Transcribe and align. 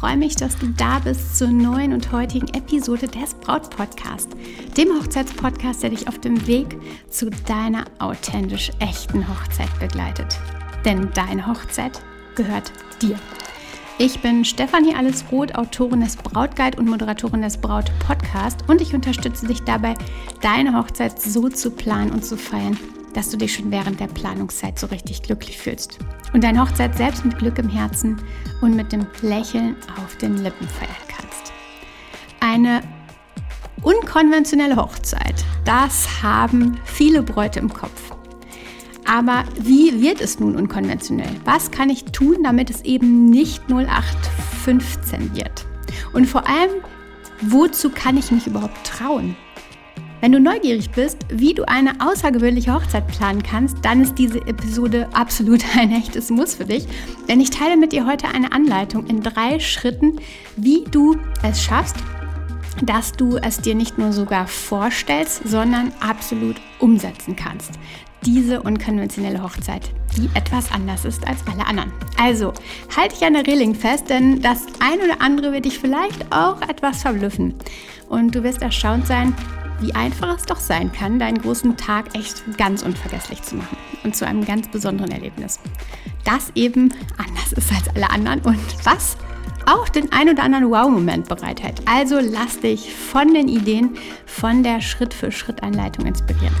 freue 0.00 0.16
mich, 0.16 0.34
dass 0.34 0.56
du 0.56 0.66
da 0.68 0.98
bist 0.98 1.36
zur 1.36 1.48
neuen 1.48 1.92
und 1.92 2.10
heutigen 2.10 2.48
Episode 2.54 3.06
des 3.06 3.34
Braut 3.34 3.68
Podcast, 3.68 4.30
dem 4.74 4.88
Hochzeitspodcast, 4.88 5.82
der 5.82 5.90
dich 5.90 6.08
auf 6.08 6.18
dem 6.18 6.46
Weg 6.46 6.78
zu 7.10 7.28
deiner 7.46 7.84
authentisch 7.98 8.70
echten 8.78 9.28
Hochzeit 9.28 9.68
begleitet. 9.78 10.38
Denn 10.86 11.10
deine 11.12 11.46
Hochzeit 11.46 12.00
gehört 12.34 12.72
dir. 13.02 13.18
Ich 13.98 14.22
bin 14.22 14.46
Stefanie 14.46 14.94
Allesroth, 14.94 15.54
Autorin 15.54 16.00
des 16.00 16.16
Brautguide 16.16 16.78
und 16.78 16.88
Moderatorin 16.88 17.42
des 17.42 17.58
Braut 17.58 17.92
Podcast 17.98 18.64
und 18.68 18.80
ich 18.80 18.94
unterstütze 18.94 19.46
dich 19.46 19.60
dabei, 19.64 19.92
deine 20.40 20.78
Hochzeit 20.78 21.20
so 21.20 21.50
zu 21.50 21.72
planen 21.72 22.10
und 22.10 22.24
zu 22.24 22.38
feiern, 22.38 22.78
dass 23.14 23.30
du 23.30 23.36
dich 23.36 23.54
schon 23.54 23.70
während 23.70 24.00
der 24.00 24.06
Planungszeit 24.06 24.78
so 24.78 24.86
richtig 24.86 25.22
glücklich 25.22 25.58
fühlst 25.58 25.98
und 26.32 26.44
deine 26.44 26.60
Hochzeit 26.60 26.96
selbst 26.96 27.24
mit 27.24 27.38
Glück 27.38 27.58
im 27.58 27.68
Herzen 27.68 28.20
und 28.60 28.76
mit 28.76 28.92
dem 28.92 29.06
Lächeln 29.22 29.76
auf 30.02 30.16
den 30.16 30.36
Lippen 30.38 30.68
feiern 30.68 30.90
kannst. 31.08 31.52
Eine 32.40 32.82
unkonventionelle 33.82 34.76
Hochzeit, 34.76 35.44
das 35.64 36.22
haben 36.22 36.78
viele 36.84 37.22
Bräute 37.22 37.60
im 37.60 37.72
Kopf. 37.72 38.12
Aber 39.06 39.44
wie 39.58 40.00
wird 40.00 40.20
es 40.20 40.38
nun 40.38 40.54
unkonventionell? 40.54 41.34
Was 41.44 41.70
kann 41.70 41.90
ich 41.90 42.04
tun, 42.04 42.44
damit 42.44 42.70
es 42.70 42.82
eben 42.82 43.28
nicht 43.28 43.62
0815 43.68 45.34
wird? 45.34 45.66
Und 46.12 46.26
vor 46.26 46.46
allem, 46.46 46.70
wozu 47.40 47.90
kann 47.90 48.16
ich 48.16 48.30
mich 48.30 48.46
überhaupt 48.46 48.84
trauen? 48.86 49.36
Wenn 50.20 50.32
du 50.32 50.40
neugierig 50.40 50.90
bist, 50.90 51.16
wie 51.30 51.54
du 51.54 51.66
eine 51.66 51.92
außergewöhnliche 51.98 52.74
Hochzeit 52.74 53.06
planen 53.06 53.42
kannst, 53.42 53.78
dann 53.82 54.02
ist 54.02 54.18
diese 54.18 54.38
Episode 54.46 55.08
absolut 55.14 55.64
ein 55.78 55.92
echtes 55.92 56.28
Muss 56.28 56.54
für 56.54 56.66
dich, 56.66 56.86
denn 57.26 57.40
ich 57.40 57.48
teile 57.48 57.78
mit 57.78 57.92
dir 57.92 58.06
heute 58.06 58.28
eine 58.28 58.52
Anleitung 58.52 59.06
in 59.06 59.22
drei 59.22 59.58
Schritten, 59.60 60.20
wie 60.56 60.84
du 60.90 61.16
es 61.42 61.62
schaffst, 61.62 61.96
dass 62.82 63.12
du 63.12 63.38
es 63.38 63.62
dir 63.62 63.74
nicht 63.74 63.96
nur 63.96 64.12
sogar 64.12 64.46
vorstellst, 64.46 65.48
sondern 65.48 65.90
absolut 66.00 66.56
umsetzen 66.80 67.34
kannst. 67.34 67.72
Diese 68.26 68.62
unkonventionelle 68.62 69.42
Hochzeit, 69.42 69.90
die 70.18 70.28
etwas 70.34 70.70
anders 70.70 71.06
ist 71.06 71.26
als 71.26 71.38
alle 71.50 71.66
anderen. 71.66 71.90
Also, 72.18 72.52
halte 72.94 73.14
dich 73.14 73.24
an 73.24 73.32
der 73.32 73.46
Reling 73.46 73.74
fest, 73.74 74.10
denn 74.10 74.42
das 74.42 74.66
ein 74.80 74.98
oder 74.98 75.22
andere 75.22 75.52
wird 75.52 75.64
dich 75.64 75.78
vielleicht 75.78 76.30
auch 76.30 76.60
etwas 76.60 77.00
verblüffen. 77.00 77.54
Und 78.10 78.34
du 78.34 78.42
wirst 78.42 78.60
erstaunt 78.60 79.06
sein, 79.06 79.34
wie 79.80 79.94
einfach 79.94 80.36
es 80.36 80.44
doch 80.44 80.60
sein 80.60 80.92
kann, 80.92 81.18
deinen 81.18 81.40
großen 81.40 81.76
Tag 81.76 82.14
echt 82.14 82.42
ganz 82.56 82.82
unvergesslich 82.82 83.42
zu 83.42 83.56
machen 83.56 83.76
und 84.04 84.14
zu 84.14 84.26
einem 84.26 84.44
ganz 84.44 84.68
besonderen 84.68 85.10
Erlebnis. 85.10 85.58
Das 86.24 86.52
eben 86.54 86.92
anders 87.16 87.52
ist 87.52 87.72
als 87.72 87.88
alle 87.94 88.10
anderen 88.10 88.40
und 88.40 88.84
was 88.84 89.16
auch 89.66 89.88
den 89.88 90.10
ein 90.12 90.28
oder 90.28 90.42
anderen 90.42 90.70
Wow-Moment 90.70 91.28
bereithält. 91.28 91.82
Also 91.86 92.18
lass 92.20 92.60
dich 92.60 92.94
von 92.94 93.34
den 93.34 93.48
Ideen, 93.48 93.96
von 94.26 94.62
der 94.62 94.80
Schritt-für-Schritt-Anleitung 94.80 96.06
inspirieren. 96.06 96.54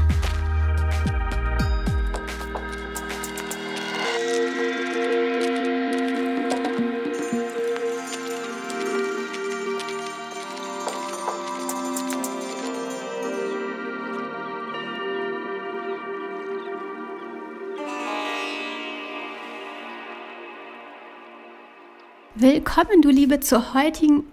Willkommen, 22.52 23.00
du 23.00 23.10
Liebe, 23.10 23.38
zur 23.38 23.74
heutigen 23.74 24.24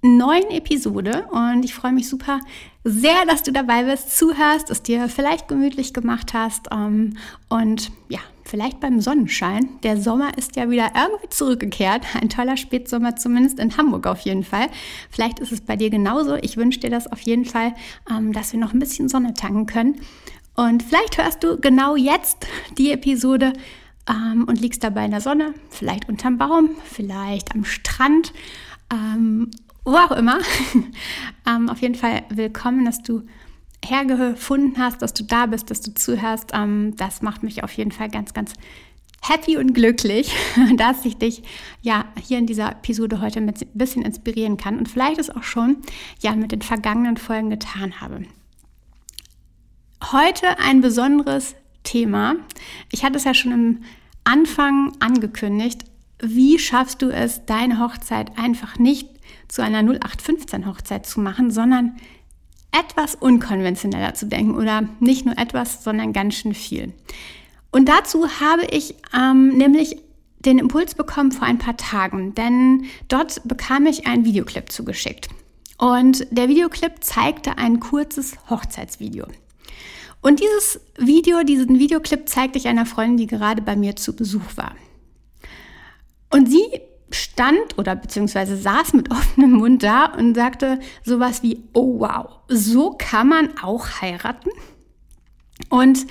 neuen 0.00 0.48
Episode 0.50 1.26
und 1.32 1.64
ich 1.64 1.74
freue 1.74 1.90
mich 1.90 2.08
super 2.08 2.38
sehr, 2.84 3.26
dass 3.26 3.42
du 3.42 3.50
dabei 3.50 3.82
bist, 3.82 4.16
zuhörst, 4.16 4.70
es 4.70 4.80
dir 4.80 5.08
vielleicht 5.08 5.48
gemütlich 5.48 5.92
gemacht 5.92 6.34
hast 6.34 6.68
ähm, 6.70 7.16
und 7.48 7.90
ja, 8.08 8.20
vielleicht 8.44 8.78
beim 8.78 9.00
Sonnenschein. 9.00 9.70
Der 9.82 9.96
Sommer 9.96 10.38
ist 10.38 10.54
ja 10.54 10.70
wieder 10.70 10.92
irgendwie 10.94 11.28
zurückgekehrt. 11.30 12.06
Ein 12.14 12.28
toller 12.28 12.56
Spätsommer, 12.56 13.16
zumindest 13.16 13.58
in 13.58 13.76
Hamburg 13.76 14.06
auf 14.06 14.20
jeden 14.20 14.44
Fall. 14.44 14.68
Vielleicht 15.10 15.40
ist 15.40 15.50
es 15.50 15.60
bei 15.60 15.74
dir 15.74 15.90
genauso. 15.90 16.36
Ich 16.36 16.56
wünsche 16.56 16.78
dir 16.78 16.90
das 16.90 17.10
auf 17.10 17.22
jeden 17.22 17.44
Fall, 17.44 17.74
ähm, 18.08 18.32
dass 18.32 18.52
wir 18.52 18.60
noch 18.60 18.72
ein 18.72 18.78
bisschen 18.78 19.08
Sonne 19.08 19.34
tanken 19.34 19.66
können. 19.66 19.96
Und 20.54 20.84
vielleicht 20.84 21.18
hörst 21.18 21.42
du 21.42 21.58
genau 21.58 21.96
jetzt 21.96 22.46
die 22.78 22.92
Episode 22.92 23.52
ähm, 24.08 24.44
und 24.44 24.60
liegst 24.60 24.84
dabei 24.84 25.04
in 25.04 25.10
der 25.10 25.20
Sonne, 25.20 25.54
vielleicht 25.70 26.08
unterm 26.08 26.38
Baum, 26.38 26.70
vielleicht 26.84 27.54
am 27.54 27.64
Strand, 27.64 28.32
ähm, 28.92 29.50
wo 29.84 29.96
auch 29.96 30.12
immer. 30.12 30.38
ähm, 31.46 31.68
auf 31.68 31.80
jeden 31.80 31.94
Fall 31.94 32.22
willkommen, 32.30 32.84
dass 32.84 33.02
du 33.02 33.22
hergefunden 33.84 34.78
hast, 34.78 35.02
dass 35.02 35.14
du 35.14 35.24
da 35.24 35.46
bist, 35.46 35.70
dass 35.70 35.80
du 35.80 35.94
zuhörst. 35.94 36.50
Ähm, 36.52 36.94
das 36.96 37.22
macht 37.22 37.42
mich 37.42 37.62
auf 37.62 37.72
jeden 37.72 37.92
Fall 37.92 38.08
ganz, 38.08 38.34
ganz 38.34 38.54
happy 39.22 39.56
und 39.56 39.74
glücklich, 39.74 40.34
dass 40.76 41.04
ich 41.04 41.16
dich 41.16 41.42
ja 41.82 42.04
hier 42.22 42.38
in 42.38 42.46
dieser 42.46 42.72
Episode 42.72 43.20
heute 43.20 43.40
ein 43.40 43.52
bisschen 43.74 44.02
inspirieren 44.02 44.56
kann 44.56 44.78
und 44.78 44.88
vielleicht 44.88 45.18
es 45.18 45.30
auch 45.30 45.42
schon 45.42 45.78
ja 46.20 46.34
mit 46.34 46.52
den 46.52 46.62
vergangenen 46.62 47.16
Folgen 47.16 47.50
getan 47.50 48.00
habe. 48.00 48.22
Heute 50.12 50.58
ein 50.58 50.82
besonderes 50.82 51.54
Thema. 51.84 52.34
Ich 52.90 53.04
hatte 53.04 53.16
es 53.16 53.24
ja 53.24 53.34
schon 53.34 53.52
im 53.52 53.82
Anfang 54.24 54.92
angekündigt. 54.98 55.84
Wie 56.20 56.58
schaffst 56.58 57.02
du 57.02 57.10
es, 57.10 57.44
deine 57.46 57.78
Hochzeit 57.78 58.36
einfach 58.36 58.78
nicht 58.78 59.08
zu 59.48 59.62
einer 59.62 59.78
0815 59.78 60.66
Hochzeit 60.66 61.06
zu 61.06 61.20
machen, 61.20 61.50
sondern 61.50 61.96
etwas 62.72 63.14
unkonventioneller 63.14 64.14
zu 64.14 64.26
denken 64.26 64.56
oder 64.56 64.88
nicht 64.98 65.26
nur 65.26 65.38
etwas, 65.38 65.84
sondern 65.84 66.12
ganz 66.12 66.34
schön 66.34 66.54
viel. 66.54 66.92
Und 67.70 67.88
dazu 67.88 68.28
habe 68.40 68.64
ich 68.70 68.94
ähm, 69.16 69.56
nämlich 69.56 69.96
den 70.40 70.58
Impuls 70.58 70.94
bekommen 70.94 71.32
vor 71.32 71.46
ein 71.46 71.58
paar 71.58 71.76
Tagen, 71.76 72.34
denn 72.34 72.86
dort 73.08 73.40
bekam 73.44 73.86
ich 73.86 74.06
einen 74.06 74.24
Videoclip 74.24 74.70
zugeschickt. 74.70 75.28
Und 75.78 76.26
der 76.30 76.48
Videoclip 76.48 77.02
zeigte 77.02 77.58
ein 77.58 77.80
kurzes 77.80 78.36
Hochzeitsvideo. 78.50 79.26
Und 80.24 80.40
dieses 80.40 80.80
Video, 80.96 81.42
diesen 81.42 81.78
Videoclip 81.78 82.30
zeigte 82.30 82.56
ich 82.56 82.66
einer 82.66 82.86
Freundin, 82.86 83.18
die 83.18 83.26
gerade 83.26 83.60
bei 83.60 83.76
mir 83.76 83.94
zu 83.94 84.16
Besuch 84.16 84.56
war. 84.56 84.74
Und 86.30 86.50
sie 86.50 86.64
stand 87.10 87.76
oder 87.76 87.94
beziehungsweise 87.94 88.56
saß 88.56 88.94
mit 88.94 89.10
offenem 89.10 89.50
Mund 89.50 89.82
da 89.82 90.06
und 90.06 90.34
sagte 90.34 90.80
sowas 91.04 91.42
wie, 91.42 91.62
oh 91.74 92.00
wow, 92.00 92.38
so 92.48 92.92
kann 92.92 93.28
man 93.28 93.58
auch 93.58 94.00
heiraten? 94.00 94.48
Und 95.68 96.06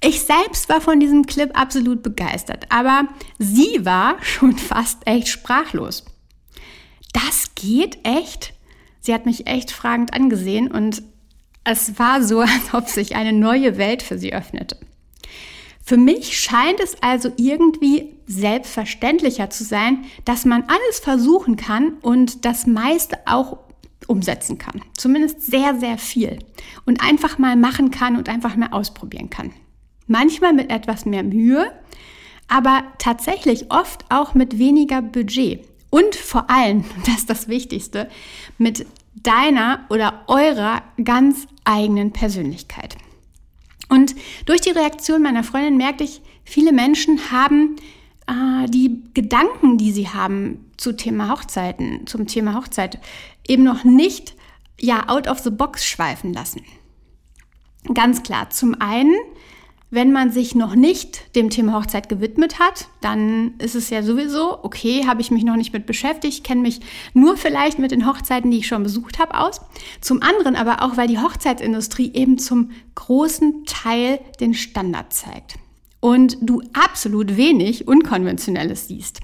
ich 0.00 0.22
selbst 0.22 0.68
war 0.68 0.80
von 0.80 1.00
diesem 1.00 1.26
Clip 1.26 1.50
absolut 1.58 2.04
begeistert, 2.04 2.66
aber 2.68 3.08
sie 3.40 3.84
war 3.84 4.14
schon 4.22 4.56
fast 4.56 5.04
echt 5.08 5.26
sprachlos. 5.26 6.04
Das 7.12 7.52
geht 7.56 7.98
echt? 8.04 8.54
Sie 9.00 9.12
hat 9.12 9.26
mich 9.26 9.48
echt 9.48 9.72
fragend 9.72 10.14
angesehen 10.14 10.70
und 10.70 11.02
es 11.66 11.98
war 11.98 12.22
so, 12.22 12.40
als 12.42 12.72
ob 12.72 12.88
sich 12.88 13.16
eine 13.16 13.32
neue 13.32 13.76
Welt 13.76 14.02
für 14.02 14.18
sie 14.18 14.32
öffnete. 14.32 14.78
Für 15.82 15.96
mich 15.96 16.40
scheint 16.40 16.80
es 16.80 17.00
also 17.00 17.30
irgendwie 17.36 18.16
selbstverständlicher 18.26 19.50
zu 19.50 19.62
sein, 19.62 20.04
dass 20.24 20.44
man 20.44 20.64
alles 20.64 20.98
versuchen 20.98 21.56
kann 21.56 21.94
und 22.02 22.44
das 22.44 22.66
meiste 22.66 23.18
auch 23.26 23.58
umsetzen 24.08 24.58
kann. 24.58 24.82
Zumindest 24.96 25.42
sehr, 25.42 25.78
sehr 25.78 25.96
viel. 25.96 26.40
Und 26.86 27.02
einfach 27.02 27.38
mal 27.38 27.56
machen 27.56 27.92
kann 27.92 28.16
und 28.16 28.28
einfach 28.28 28.56
mal 28.56 28.70
ausprobieren 28.72 29.30
kann. 29.30 29.52
Manchmal 30.08 30.52
mit 30.52 30.70
etwas 30.70 31.06
mehr 31.06 31.22
Mühe, 31.22 31.70
aber 32.48 32.82
tatsächlich 32.98 33.70
oft 33.70 34.04
auch 34.08 34.34
mit 34.34 34.58
weniger 34.58 35.02
Budget. 35.02 35.64
Und 35.90 36.16
vor 36.16 36.50
allem, 36.50 36.84
das 37.06 37.18
ist 37.18 37.30
das 37.30 37.48
Wichtigste, 37.48 38.08
mit 38.58 38.86
deiner 39.22 39.86
oder 39.88 40.24
eurer 40.28 40.82
ganz 41.02 41.46
eigenen 41.64 42.12
Persönlichkeit. 42.12 42.96
Und 43.88 44.14
durch 44.46 44.60
die 44.60 44.70
Reaktion 44.70 45.22
meiner 45.22 45.44
Freundin 45.44 45.76
merkte 45.76 46.04
ich, 46.04 46.20
viele 46.44 46.72
Menschen 46.72 47.30
haben 47.30 47.76
äh, 48.26 48.68
die 48.68 49.02
Gedanken, 49.14 49.78
die 49.78 49.92
sie 49.92 50.08
haben 50.08 50.70
zu 50.76 50.92
Thema 50.92 51.30
Hochzeiten, 51.30 52.06
zum 52.06 52.26
Thema 52.26 52.54
Hochzeit, 52.54 52.98
eben 53.46 53.62
noch 53.62 53.84
nicht 53.84 54.34
ja 54.80 55.08
out 55.08 55.28
of 55.28 55.38
the 55.40 55.50
box 55.50 55.86
schweifen 55.86 56.32
lassen. 56.32 56.62
Ganz 57.94 58.22
klar, 58.22 58.50
zum 58.50 58.80
einen 58.80 59.14
wenn 59.90 60.12
man 60.12 60.32
sich 60.32 60.54
noch 60.54 60.74
nicht 60.74 61.36
dem 61.36 61.48
Thema 61.48 61.74
Hochzeit 61.74 62.08
gewidmet 62.08 62.58
hat, 62.58 62.88
dann 63.00 63.54
ist 63.58 63.76
es 63.76 63.88
ja 63.88 64.02
sowieso, 64.02 64.64
okay, 64.64 65.06
habe 65.06 65.20
ich 65.20 65.30
mich 65.30 65.44
noch 65.44 65.56
nicht 65.56 65.72
mit 65.72 65.86
beschäftigt, 65.86 66.42
kenne 66.42 66.62
mich 66.62 66.80
nur 67.14 67.36
vielleicht 67.36 67.78
mit 67.78 67.92
den 67.92 68.06
Hochzeiten, 68.06 68.50
die 68.50 68.58
ich 68.58 68.66
schon 68.66 68.82
besucht 68.82 69.18
habe, 69.20 69.38
aus. 69.38 69.60
Zum 70.00 70.22
anderen 70.22 70.56
aber 70.56 70.82
auch, 70.82 70.96
weil 70.96 71.06
die 71.06 71.20
Hochzeitsindustrie 71.20 72.10
eben 72.14 72.38
zum 72.38 72.72
großen 72.96 73.64
Teil 73.64 74.18
den 74.40 74.54
Standard 74.54 75.12
zeigt 75.12 75.54
und 76.00 76.36
du 76.40 76.62
absolut 76.72 77.36
wenig 77.36 77.86
Unkonventionelles 77.86 78.88
siehst. 78.88 79.20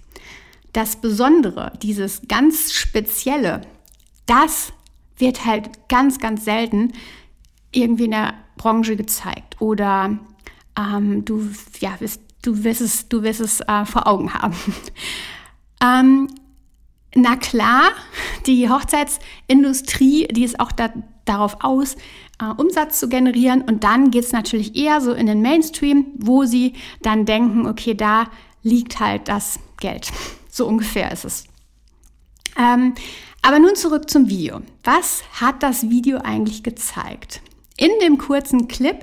das 0.73 0.97
Besondere, 0.97 1.73
dieses 1.82 2.23
ganz 2.29 2.73
Spezielle, 2.73 3.61
das 4.26 4.73
wird 5.19 5.44
halt 5.44 5.88
ganz, 5.88 6.19
ganz 6.19 6.44
selten 6.44 6.93
irgendwie 7.73 8.05
in 8.05 8.12
der 8.12 8.35
Branche 8.56 8.97
gezeigt. 8.97 9.61
Oder 9.61 10.19
ähm, 10.79 11.25
du, 11.25 11.49
ja, 11.81 11.97
du 12.43 12.65
wirst 12.65 12.81
es, 12.81 13.09
du 13.09 13.23
wirst 13.23 13.41
es 13.41 13.61
äh, 13.61 13.85
vor 13.85 14.07
Augen 14.07 14.35
haben. 14.35 14.55
ähm, 15.83 16.29
na 17.15 17.37
klar, 17.37 17.91
die 18.47 18.71
Hochzeitsindustrie, 18.71 20.29
die 20.29 20.45
ist 20.45 20.59
auch 20.59 20.73
da, 20.73 20.93
darauf 21.25 21.59
aus, 21.61 21.97
äh, 22.41 22.47
Umsatz 22.57 23.01
zu 23.01 23.09
generieren. 23.09 23.63
Und 23.63 23.85
dann 23.85 24.11
geht 24.11 24.25
es 24.25 24.33
natürlich 24.33 24.77
eher 24.77 25.01
so 25.01 25.13
in 25.13 25.27
den 25.27 25.43
Mainstream, 25.43 26.07
wo 26.17 26.45
sie 26.45 26.75
dann 27.03 27.25
denken, 27.25 27.67
okay, 27.67 27.95
da 27.95 28.29
liegt 28.63 29.01
halt 29.01 29.29
das 29.29 29.59
Geld. 29.79 30.11
So 30.55 30.67
ungefähr 30.67 31.11
ist 31.11 31.25
es. 31.25 31.45
Ähm, 32.59 32.93
aber 33.41 33.59
nun 33.59 33.75
zurück 33.75 34.11
zum 34.11 34.29
Video. 34.29 34.61
Was 34.85 35.23
hat 35.41 35.63
das 35.63 35.89
Video 35.89 36.19
eigentlich 36.19 36.63
gezeigt? 36.63 37.41
In 37.79 37.89
dem 38.03 38.19
kurzen 38.19 38.69
Clip 38.69 38.99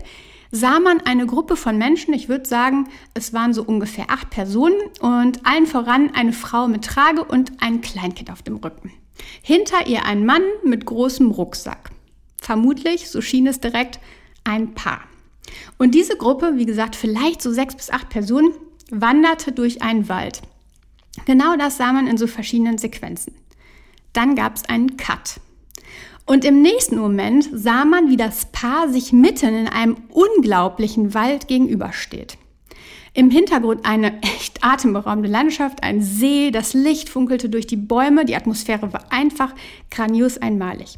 sah 0.52 0.80
man 0.80 1.02
eine 1.02 1.26
Gruppe 1.26 1.56
von 1.56 1.78
Menschen, 1.78 2.14
ich 2.14 2.30
würde 2.30 2.48
sagen, 2.48 2.88
es 3.14 3.34
waren 3.34 3.54
so 3.54 3.64
ungefähr 3.64 4.06
acht 4.10 4.30
Personen 4.30 4.80
und 5.00 5.46
allen 5.46 5.68
voran 5.68 6.14
eine 6.16 6.34
Frau 6.34 6.68
mit 6.68 6.86
Trage 6.86 7.24
und 7.24 7.62
ein 7.62 7.82
Kleinkind 7.82 8.32
auf 8.32 8.42
dem 8.42 8.58
Rücken. 8.58 8.92
Hinter 9.42 9.88
ihr 9.88 10.06
ein 10.06 10.26
Mann 10.26 10.44
mit 10.64 10.86
großem 10.86 11.32
Rucksack. 11.32 11.92
Vermutlich, 12.42 13.10
so 13.10 13.22
schien 13.22 13.48
es 13.48 13.60
direkt, 13.60 14.00
ein 14.44 14.74
Paar. 14.74 15.02
Und 15.78 15.94
diese 15.94 16.18
Gruppe, 16.18 16.54
wie 16.56 16.66
gesagt, 16.66 16.96
vielleicht 16.96 17.42
so 17.42 17.52
sechs 17.52 17.76
bis 17.76 17.90
acht 17.90 18.10
Personen, 18.10 18.52
wanderte 18.90 19.52
durch 19.52 19.82
einen 19.82 20.10
Wald. 20.10 20.42
Genau 21.26 21.56
das 21.58 21.78
sah 21.78 21.92
man 21.92 22.08
in 22.08 22.18
so 22.18 22.28
verschiedenen 22.28 22.78
Sequenzen. 22.78 23.36
Dann 24.14 24.36
gab 24.36 24.56
es 24.56 24.66
einen 24.66 24.98
Cut. 24.98 25.40
Und 26.30 26.46
im 26.46 26.62
nächsten 26.62 27.00
Moment 27.00 27.50
sah 27.52 27.86
man, 27.86 28.12
wie 28.12 28.16
das 28.16 28.46
Paar 28.52 28.88
sich 28.88 29.12
mitten 29.12 29.56
in 29.56 29.68
einem 29.68 29.98
unglaublichen 30.10 31.16
Wald 31.16 31.48
gegenübersteht. 31.48 32.38
Im 33.16 33.32
Hintergrund 33.32 33.84
eine 33.84 34.22
echt 34.22 34.64
atemberaubende 34.64 35.28
Landschaft, 35.28 35.82
ein 35.82 36.04
See, 36.04 36.52
das 36.52 36.76
Licht 36.76 37.10
funkelte 37.10 37.50
durch 37.50 37.66
die 37.66 37.78
Bäume, 37.78 38.26
die 38.26 38.36
Atmosphäre 38.36 38.94
war 38.94 39.12
einfach 39.12 39.56
grandios 39.90 40.38
einmalig. 40.38 40.98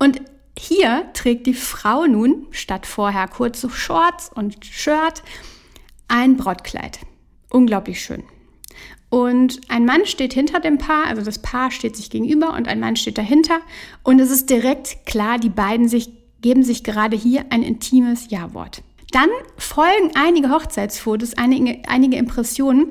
Und 0.00 0.20
hier 0.58 1.10
trägt 1.14 1.46
die 1.46 1.54
Frau 1.54 2.06
nun, 2.06 2.48
statt 2.50 2.86
vorher 2.86 3.28
kurze 3.28 3.70
Shorts 3.70 4.32
und 4.34 4.66
Shirt, 4.66 5.22
ein 6.08 6.36
Brautkleid. 6.36 6.98
Unglaublich 7.50 8.02
schön. 8.02 8.24
Und 9.16 9.62
ein 9.70 9.86
Mann 9.86 10.04
steht 10.04 10.34
hinter 10.34 10.60
dem 10.60 10.76
Paar, 10.76 11.06
also 11.06 11.22
das 11.22 11.38
Paar 11.38 11.70
steht 11.70 11.96
sich 11.96 12.10
gegenüber 12.10 12.52
und 12.52 12.68
ein 12.68 12.80
Mann 12.80 12.96
steht 12.96 13.16
dahinter. 13.16 13.60
Und 14.02 14.20
es 14.20 14.30
ist 14.30 14.50
direkt 14.50 15.06
klar, 15.06 15.38
die 15.38 15.48
beiden 15.48 15.88
sich, 15.88 16.10
geben 16.42 16.62
sich 16.62 16.84
gerade 16.84 17.16
hier 17.16 17.46
ein 17.48 17.62
intimes 17.62 18.28
Ja-Wort. 18.28 18.82
Dann 19.12 19.30
folgen 19.56 20.10
einige 20.16 20.50
Hochzeitsfotos, 20.50 21.32
einige, 21.32 21.88
einige 21.88 22.18
Impressionen 22.18 22.88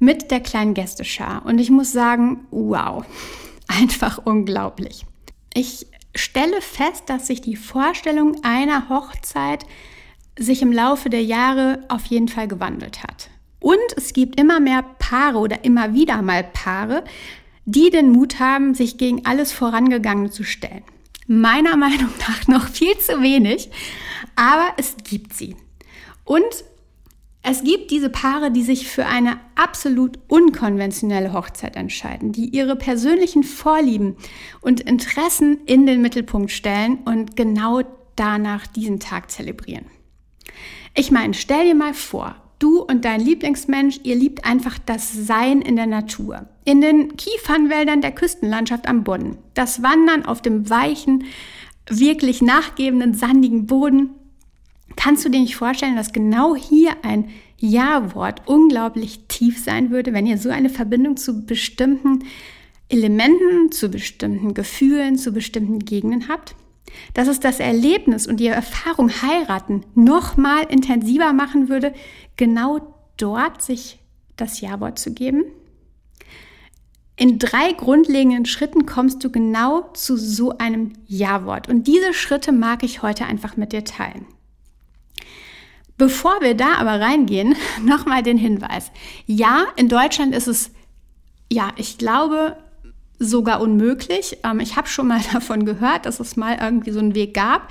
mit 0.00 0.32
der 0.32 0.40
kleinen 0.40 0.74
Gästeschar. 0.74 1.46
Und 1.46 1.60
ich 1.60 1.70
muss 1.70 1.92
sagen, 1.92 2.48
wow, 2.50 3.04
einfach 3.68 4.18
unglaublich. 4.24 5.06
Ich 5.54 5.86
stelle 6.12 6.60
fest, 6.60 7.04
dass 7.06 7.28
sich 7.28 7.40
die 7.40 7.54
Vorstellung 7.54 8.42
einer 8.42 8.88
Hochzeit 8.88 9.64
sich 10.36 10.60
im 10.60 10.72
Laufe 10.72 11.08
der 11.08 11.22
Jahre 11.22 11.84
auf 11.86 12.06
jeden 12.06 12.26
Fall 12.26 12.48
gewandelt 12.48 13.04
hat. 13.04 13.30
Und 13.60 13.78
es 13.96 14.12
gibt 14.12 14.38
immer 14.40 14.60
mehr 14.60 14.84
Paare 14.98 15.38
oder 15.38 15.64
immer 15.64 15.94
wieder 15.94 16.22
mal 16.22 16.44
Paare, 16.44 17.04
die 17.64 17.90
den 17.90 18.12
Mut 18.12 18.40
haben, 18.40 18.74
sich 18.74 18.98
gegen 18.98 19.26
alles 19.26 19.52
Vorangegangene 19.52 20.30
zu 20.30 20.44
stellen. 20.44 20.84
Meiner 21.26 21.76
Meinung 21.76 22.10
nach 22.20 22.46
noch 22.46 22.68
viel 22.68 22.96
zu 22.98 23.22
wenig, 23.22 23.70
aber 24.36 24.72
es 24.76 24.96
gibt 25.04 25.34
sie. 25.34 25.56
Und 26.24 26.64
es 27.42 27.62
gibt 27.62 27.90
diese 27.90 28.10
Paare, 28.10 28.50
die 28.50 28.62
sich 28.62 28.88
für 28.88 29.06
eine 29.06 29.38
absolut 29.54 30.18
unkonventionelle 30.28 31.32
Hochzeit 31.32 31.76
entscheiden, 31.76 32.32
die 32.32 32.48
ihre 32.48 32.76
persönlichen 32.76 33.42
Vorlieben 33.42 34.16
und 34.60 34.80
Interessen 34.80 35.60
in 35.64 35.86
den 35.86 36.02
Mittelpunkt 36.02 36.50
stellen 36.50 36.98
und 37.04 37.36
genau 37.36 37.82
danach 38.16 38.66
diesen 38.66 39.00
Tag 39.00 39.30
zelebrieren. 39.30 39.86
Ich 40.94 41.10
meine, 41.10 41.32
stell 41.32 41.64
dir 41.64 41.74
mal 41.74 41.94
vor, 41.94 42.36
Du 42.58 42.80
und 42.80 43.04
dein 43.04 43.20
Lieblingsmensch, 43.20 44.00
ihr 44.02 44.16
liebt 44.16 44.44
einfach 44.44 44.78
das 44.84 45.12
Sein 45.12 45.62
in 45.62 45.76
der 45.76 45.86
Natur. 45.86 46.46
In 46.64 46.80
den 46.80 47.16
Kiefernwäldern 47.16 48.00
der 48.00 48.12
Küstenlandschaft 48.12 48.88
am 48.88 49.04
Bodden. 49.04 49.36
Das 49.54 49.82
Wandern 49.82 50.24
auf 50.24 50.42
dem 50.42 50.68
weichen, 50.68 51.24
wirklich 51.88 52.42
nachgebenden, 52.42 53.14
sandigen 53.14 53.66
Boden. 53.66 54.10
Kannst 54.96 55.24
du 55.24 55.28
dir 55.28 55.40
nicht 55.40 55.54
vorstellen, 55.54 55.94
dass 55.94 56.12
genau 56.12 56.56
hier 56.56 56.96
ein 57.02 57.28
Ja-Wort 57.58 58.42
unglaublich 58.46 59.20
tief 59.28 59.62
sein 59.62 59.90
würde, 59.90 60.12
wenn 60.12 60.26
ihr 60.26 60.38
so 60.38 60.50
eine 60.50 60.70
Verbindung 60.70 61.16
zu 61.16 61.46
bestimmten 61.46 62.24
Elementen, 62.88 63.70
zu 63.70 63.88
bestimmten 63.88 64.54
Gefühlen, 64.54 65.16
zu 65.16 65.32
bestimmten 65.32 65.78
Gegenden 65.78 66.28
habt? 66.28 66.56
dass 67.14 67.28
es 67.28 67.40
das 67.40 67.60
Erlebnis 67.60 68.26
und 68.26 68.40
die 68.40 68.46
Erfahrung 68.46 69.10
heiraten 69.10 69.84
noch 69.94 70.36
mal 70.36 70.62
intensiver 70.68 71.32
machen 71.32 71.68
würde, 71.68 71.92
genau 72.38 72.80
dort 73.18 73.60
sich 73.60 73.98
das 74.36 74.62
Ja-Wort 74.62 74.98
zu 74.98 75.12
geben? 75.12 75.44
In 77.16 77.38
drei 77.38 77.72
grundlegenden 77.72 78.46
Schritten 78.46 78.86
kommst 78.86 79.22
du 79.22 79.30
genau 79.30 79.90
zu 79.92 80.16
so 80.16 80.56
einem 80.56 80.92
Ja-Wort. 81.06 81.68
Und 81.68 81.86
diese 81.86 82.14
Schritte 82.14 82.52
mag 82.52 82.82
ich 82.84 83.02
heute 83.02 83.26
einfach 83.26 83.56
mit 83.56 83.72
dir 83.72 83.84
teilen. 83.84 84.24
Bevor 85.98 86.40
wir 86.40 86.54
da 86.54 86.76
aber 86.76 87.00
reingehen, 87.00 87.56
nochmal 87.84 88.22
den 88.22 88.38
Hinweis. 88.38 88.92
Ja, 89.26 89.66
in 89.74 89.88
Deutschland 89.88 90.32
ist 90.32 90.46
es, 90.46 90.70
ja, 91.52 91.72
ich 91.76 91.98
glaube, 91.98 92.56
sogar 93.18 93.60
unmöglich. 93.60 94.38
Ähm, 94.44 94.60
ich 94.60 94.76
habe 94.76 94.86
schon 94.86 95.08
mal 95.08 95.20
davon 95.32 95.64
gehört, 95.64 96.06
dass 96.06 96.20
es 96.20 96.36
mal 96.36 96.56
irgendwie 96.60 96.92
so 96.92 97.00
einen 97.00 97.16
Weg 97.16 97.34
gab, 97.34 97.68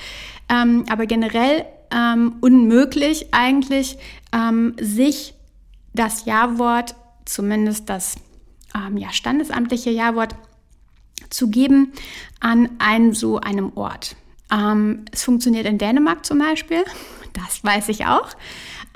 ähm, 0.49 0.85
aber 0.89 1.05
generell 1.05 1.65
ähm, 1.89 2.35
unmöglich 2.41 3.33
eigentlich, 3.33 3.97
ähm, 4.33 4.75
sich 4.79 5.33
das 5.93 6.25
Ja-Wort, 6.25 6.95
zumindest 7.25 7.89
das 7.89 8.15
ähm, 8.75 8.97
ja, 8.97 9.11
standesamtliche 9.11 9.89
Ja-Wort, 9.89 10.35
zu 11.29 11.49
geben 11.49 11.91
an 12.39 12.69
einem 12.79 13.13
so 13.13 13.39
einem 13.39 13.73
Ort. 13.75 14.15
Ähm, 14.51 15.05
es 15.11 15.23
funktioniert 15.23 15.65
in 15.65 15.77
Dänemark 15.77 16.25
zum 16.25 16.39
Beispiel, 16.39 16.83
das 17.33 17.63
weiß 17.63 17.89
ich 17.89 18.05
auch. 18.05 18.29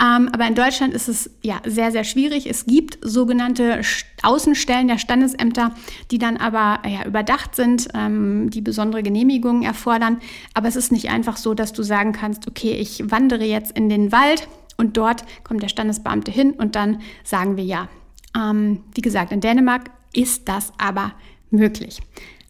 Ähm, 0.02 0.30
aber 0.32 0.48
in 0.48 0.56
Deutschland 0.56 0.96
ist 0.96 1.08
es 1.08 1.30
ja 1.44 1.62
sehr, 1.64 1.92
sehr 1.92 2.04
schwierig. 2.04 2.50
Es 2.50 2.66
gibt 2.66 2.98
sogenannte 3.02 3.82
Außenstellen 4.24 4.88
der 4.88 4.98
Standesämter, 4.98 5.76
die 6.10 6.18
dann 6.18 6.38
aber 6.38 6.80
ja, 6.90 7.06
überdacht 7.06 7.56
sind, 7.56 7.90
ähm, 7.94 8.50
die 8.50 8.62
besondere 8.62 9.04
Genehmigungen 9.04 9.62
erfordern. 9.62 10.20
Aber 10.56 10.68
es 10.68 10.76
ist 10.76 10.92
nicht 10.92 11.10
einfach 11.10 11.38
so, 11.38 11.54
dass 11.54 11.72
du 11.72 11.84
sagen 11.84 12.14
kannst, 12.14 12.48
okay, 12.48 12.74
ich 12.74 13.12
wandere 13.12 13.44
jetzt 13.44 13.74
in 13.74 13.90
den 13.90 14.12
Wald 14.12 14.48
und 14.82 14.98
dort 14.98 15.24
kommt 15.44 15.64
der 15.64 15.70
Standesbeamte 15.70 16.32
hin 16.32 16.52
und 16.52 16.76
dann 16.76 17.02
sagen 17.24 17.56
wir 17.56 17.64
ja. 17.64 17.88
Ähm, 18.36 18.84
wie 18.94 19.02
gesagt, 19.02 19.32
in 19.32 19.40
Dänemark 19.40 19.90
ist 20.14 20.50
das 20.50 20.74
aber 20.78 21.14
möglich. 21.50 22.02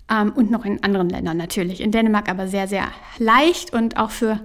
Ähm, 0.10 0.32
und 0.32 0.50
noch 0.50 0.66
in 0.66 0.84
anderen 0.84 1.10
Ländern 1.10 1.38
natürlich. 1.38 1.82
In 1.82 1.92
Dänemark 1.92 2.30
aber 2.30 2.48
sehr, 2.48 2.68
sehr 2.68 2.88
leicht 3.20 3.74
und 3.74 3.98
auch 3.98 4.12
für 4.12 4.40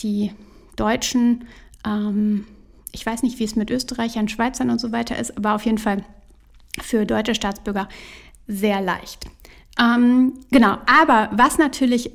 die 0.00 0.32
Deutschen 0.76 1.44
ähm, 1.86 2.44
ich 2.92 3.04
weiß 3.04 3.22
nicht, 3.22 3.38
wie 3.38 3.44
es 3.44 3.56
mit 3.56 3.70
Österreichern, 3.70 4.28
Schweizern 4.28 4.70
und 4.70 4.80
so 4.80 4.92
weiter 4.92 5.18
ist, 5.18 5.36
aber 5.36 5.54
auf 5.54 5.64
jeden 5.64 5.78
Fall 5.78 6.04
für 6.80 7.06
deutsche 7.06 7.34
Staatsbürger 7.34 7.88
sehr 8.46 8.80
leicht. 8.80 9.26
Ähm, 9.80 10.34
genau, 10.50 10.78
aber 10.86 11.30
was 11.32 11.58
natürlich 11.58 12.10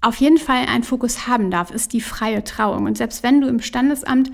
auf 0.00 0.16
jeden 0.16 0.38
Fall 0.38 0.66
einen 0.66 0.84
Fokus 0.84 1.26
haben 1.26 1.50
darf, 1.50 1.70
ist 1.70 1.92
die 1.92 2.00
freie 2.00 2.42
Trauung. 2.44 2.86
Und 2.86 2.96
selbst 2.96 3.22
wenn 3.22 3.40
du 3.40 3.48
im 3.48 3.60
Standesamt 3.60 4.30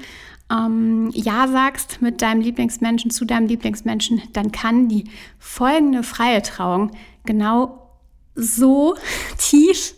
ähm, 0.51 1.11
Ja 1.13 1.49
sagst 1.49 2.01
mit 2.03 2.23
deinem 2.23 2.41
Lieblingsmenschen, 2.41 3.11
zu 3.11 3.25
deinem 3.25 3.49
Lieblingsmenschen, 3.49 4.23
dann 4.33 4.53
kann 4.53 4.89
die 4.89 5.11
folgende 5.39 6.03
freie 6.03 6.43
Trauung 6.43 6.93
genau 7.25 7.91
so 8.35 8.97
tief, 9.39 9.95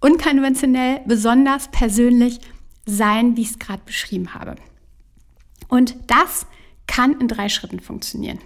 unkonventionell, 0.00 1.00
besonders 1.06 1.68
persönlich 1.68 2.40
sein, 2.84 3.36
wie 3.36 3.42
ich 3.42 3.50
es 3.50 3.58
gerade 3.58 3.82
beschrieben 3.86 4.34
habe. 4.34 4.56
Und 5.68 5.96
das 6.08 6.46
kann 6.86 7.18
in 7.20 7.28
drei 7.28 7.48
Schritten 7.48 7.80
funktionieren. 7.80 8.38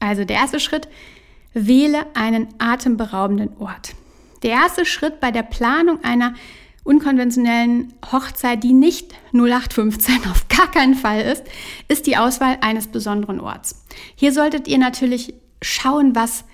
Also 0.00 0.24
der 0.24 0.36
erste 0.36 0.60
Schritt, 0.60 0.88
wähle 1.52 2.06
einen 2.14 2.48
atemberaubenden 2.58 3.56
Ort. 3.58 3.94
Der 4.42 4.50
erste 4.50 4.86
Schritt 4.86 5.20
bei 5.20 5.30
der 5.30 5.42
Planung 5.42 6.02
einer 6.02 6.34
unkonventionellen 6.84 7.92
Hochzeit, 8.10 8.62
die 8.64 8.72
nicht 8.72 9.14
0815 9.32 10.30
auf 10.30 10.48
gar 10.48 10.70
keinen 10.70 10.94
Fall 10.94 11.20
ist, 11.20 11.44
ist 11.88 12.06
die 12.06 12.16
Auswahl 12.16 12.58
eines 12.62 12.88
besonderen 12.88 13.40
Orts. 13.40 13.84
Hier 14.14 14.32
solltet 14.32 14.66
ihr 14.66 14.78
natürlich 14.78 15.34
schauen, 15.60 16.14
was 16.14 16.44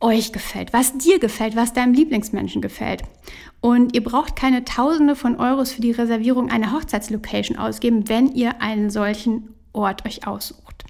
euch 0.00 0.32
gefällt, 0.32 0.72
was 0.72 0.98
dir 0.98 1.18
gefällt, 1.18 1.56
was 1.56 1.72
deinem 1.72 1.94
Lieblingsmenschen 1.94 2.60
gefällt. 2.60 3.02
Und 3.60 3.94
ihr 3.94 4.04
braucht 4.04 4.36
keine 4.36 4.64
Tausende 4.64 5.16
von 5.16 5.36
Euros 5.36 5.72
für 5.72 5.80
die 5.80 5.92
Reservierung 5.92 6.50
einer 6.50 6.72
Hochzeitslocation 6.72 7.58
ausgeben, 7.58 8.08
wenn 8.08 8.32
ihr 8.32 8.60
einen 8.60 8.90
solchen 8.90 9.54
Ort 9.72 10.04
euch 10.06 10.26
aussucht. 10.26 10.84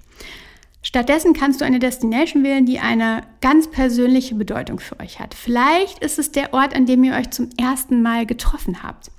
Stattdessen 0.87 1.33
kannst 1.33 1.59
du 1.59 1.65
eine 1.65 1.79
Destination 1.79 2.45
wählen, 2.45 2.65
die 2.65 2.79
eine 2.79 3.23
ganz 3.41 3.69
persönliche 3.69 4.35
Bedeutung 4.35 4.79
für 4.79 4.97
euch 5.01 5.19
hat. 5.19 5.33
Vielleicht 5.33 5.99
ist 5.99 6.17
es 6.17 6.31
der 6.31 6.53
Ort, 6.53 6.73
an 6.73 6.85
dem 6.85 7.03
ihr 7.03 7.13
euch 7.13 7.29
zum 7.29 7.49
ersten 7.59 8.01
Mal 8.01 8.25
getroffen 8.25 8.83
habt, 8.83 9.11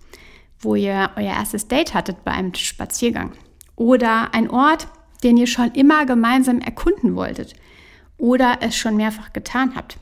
wo 0.61 0.77
ihr 0.77 1.11
euer 1.17 1.35
erstes 1.35 1.69
Date 1.69 1.93
hattet 1.93 2.25
bei 2.25 2.31
einem 2.33 2.55
Spaziergang. 2.55 3.33
Oder 3.77 4.33
ein 4.33 4.49
Ort, 4.49 4.89
den 5.23 5.37
ihr 5.37 5.47
schon 5.47 5.73
immer 5.73 6.07
gemeinsam 6.07 6.63
erkunden 6.63 7.17
wolltet 7.17 7.53
oder 8.17 8.61
es 8.63 8.75
schon 8.75 8.97
mehrfach 8.97 9.35
getan 9.35 9.75
habt, 9.77 9.99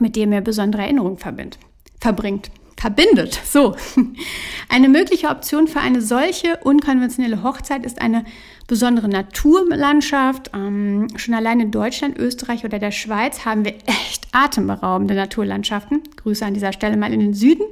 mit 0.00 0.16
dem 0.16 0.32
ihr 0.32 0.40
besondere 0.40 0.82
Erinnerungen 0.82 1.18
verbindet, 1.18 1.60
verbringt 2.00 2.50
verbindet. 2.84 3.40
So. 3.44 3.76
Eine 4.68 4.88
mögliche 4.90 5.28
Option 5.28 5.68
für 5.68 5.80
eine 5.80 6.02
solche 6.02 6.58
unkonventionelle 6.58 7.42
Hochzeit 7.42 7.86
ist 7.86 8.00
eine 8.00 8.24
besondere 8.66 9.08
Naturlandschaft. 9.08 10.50
Ähm, 10.54 11.08
schon 11.16 11.34
allein 11.34 11.60
in 11.60 11.70
Deutschland, 11.70 12.18
Österreich 12.18 12.64
oder 12.64 12.78
der 12.78 12.90
Schweiz 12.90 13.44
haben 13.44 13.64
wir 13.64 13.74
echt 13.86 14.26
atemberaubende 14.32 15.14
Naturlandschaften. 15.14 16.02
Grüße 16.16 16.44
an 16.44 16.54
dieser 16.54 16.72
Stelle 16.72 16.96
mal 16.96 17.12
in 17.12 17.20
den 17.20 17.34
Süden, 17.34 17.64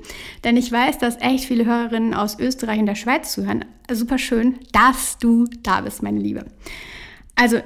denn 0.45 0.57
ich 0.57 0.71
weiß, 0.71 0.99
dass 0.99 1.21
echt 1.21 1.45
viele 1.45 1.65
Hörerinnen 1.65 2.15
aus 2.15 2.39
Österreich 2.39 2.79
und 2.79 2.87
der 2.87 2.95
Schweiz 2.95 3.33
zuhören. 3.33 3.65
Super 3.91 4.19
schön, 4.19 4.59
dass 4.73 5.19
du 5.19 5.47
da 5.63 5.81
bist, 5.81 6.03
meine 6.03 6.21
Liebe. 6.21 6.47
Also 7.35 7.59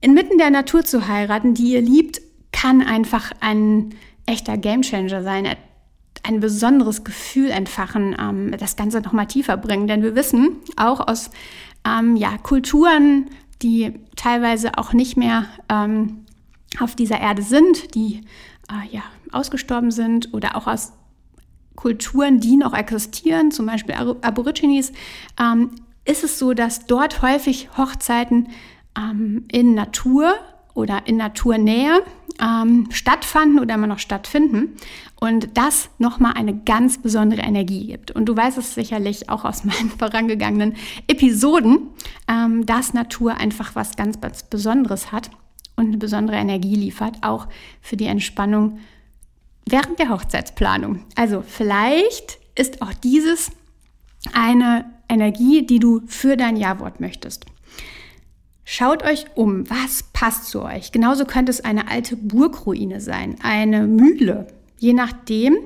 inmitten 0.00 0.38
der 0.38 0.50
Natur 0.50 0.84
zu 0.84 1.08
heiraten, 1.08 1.54
die 1.54 1.72
ihr 1.72 1.82
liebt, 1.82 2.20
kann 2.52 2.82
einfach 2.82 3.32
ein 3.40 3.94
echter 4.26 4.58
Gamechanger 4.58 5.22
sein 5.22 5.46
ein 6.22 6.40
besonderes 6.40 7.04
Gefühl 7.04 7.50
entfachen, 7.50 8.16
ähm, 8.18 8.54
das 8.58 8.76
Ganze 8.76 9.00
noch 9.00 9.12
mal 9.12 9.26
tiefer 9.26 9.56
bringen. 9.56 9.86
Denn 9.86 10.02
wir 10.02 10.14
wissen 10.14 10.56
auch 10.76 11.06
aus 11.06 11.30
ähm, 11.84 12.16
ja, 12.16 12.36
Kulturen, 12.38 13.30
die 13.62 13.94
teilweise 14.16 14.78
auch 14.78 14.92
nicht 14.92 15.16
mehr 15.16 15.46
ähm, 15.68 16.24
auf 16.78 16.94
dieser 16.94 17.20
Erde 17.20 17.42
sind, 17.42 17.94
die 17.94 18.22
äh, 18.70 18.94
ja, 18.94 19.02
ausgestorben 19.32 19.90
sind 19.90 20.32
oder 20.32 20.56
auch 20.56 20.66
aus 20.66 20.92
Kulturen, 21.76 22.40
die 22.40 22.56
noch 22.56 22.74
existieren, 22.74 23.50
zum 23.50 23.66
Beispiel 23.66 23.94
Aborigines, 23.94 24.92
ähm, 25.40 25.70
ist 26.04 26.24
es 26.24 26.38
so, 26.38 26.52
dass 26.52 26.86
dort 26.86 27.22
häufig 27.22 27.70
Hochzeiten 27.76 28.48
ähm, 28.96 29.46
in 29.50 29.74
Natur 29.74 30.34
oder 30.74 31.06
in 31.06 31.16
Naturnähe 31.16 32.02
ähm, 32.40 32.88
stattfanden 32.90 33.60
oder 33.60 33.74
immer 33.74 33.86
noch 33.86 33.98
stattfinden 33.98 34.76
und 35.20 35.56
das 35.56 35.90
nochmal 35.98 36.34
eine 36.34 36.56
ganz 36.56 36.98
besondere 36.98 37.42
Energie 37.42 37.86
gibt. 37.86 38.10
Und 38.10 38.26
du 38.26 38.36
weißt 38.36 38.58
es 38.58 38.74
sicherlich 38.74 39.28
auch 39.28 39.44
aus 39.44 39.64
meinen 39.64 39.90
vorangegangenen 39.90 40.74
Episoden, 41.06 41.88
ähm, 42.28 42.66
dass 42.66 42.94
Natur 42.94 43.36
einfach 43.36 43.74
was 43.74 43.96
ganz, 43.96 44.20
ganz 44.20 44.42
Besonderes 44.42 45.12
hat 45.12 45.30
und 45.76 45.86
eine 45.86 45.98
besondere 45.98 46.36
Energie 46.36 46.74
liefert, 46.74 47.18
auch 47.22 47.46
für 47.80 47.96
die 47.96 48.06
Entspannung 48.06 48.78
während 49.66 49.98
der 49.98 50.08
Hochzeitsplanung. 50.08 51.04
Also 51.16 51.42
vielleicht 51.46 52.38
ist 52.54 52.82
auch 52.82 52.92
dieses 52.94 53.50
eine 54.32 54.84
Energie, 55.08 55.66
die 55.66 55.78
du 55.78 56.02
für 56.06 56.36
dein 56.36 56.56
Ja-Wort 56.56 57.00
möchtest. 57.00 57.46
Schaut 58.72 59.02
euch 59.02 59.24
um, 59.34 59.68
was 59.68 60.04
passt 60.12 60.46
zu 60.46 60.62
euch. 60.62 60.92
Genauso 60.92 61.24
könnte 61.24 61.50
es 61.50 61.60
eine 61.60 61.88
alte 61.88 62.14
Burgruine 62.14 63.00
sein, 63.00 63.34
eine 63.42 63.88
Mühle. 63.88 64.46
Je 64.78 64.92
nachdem 64.92 65.56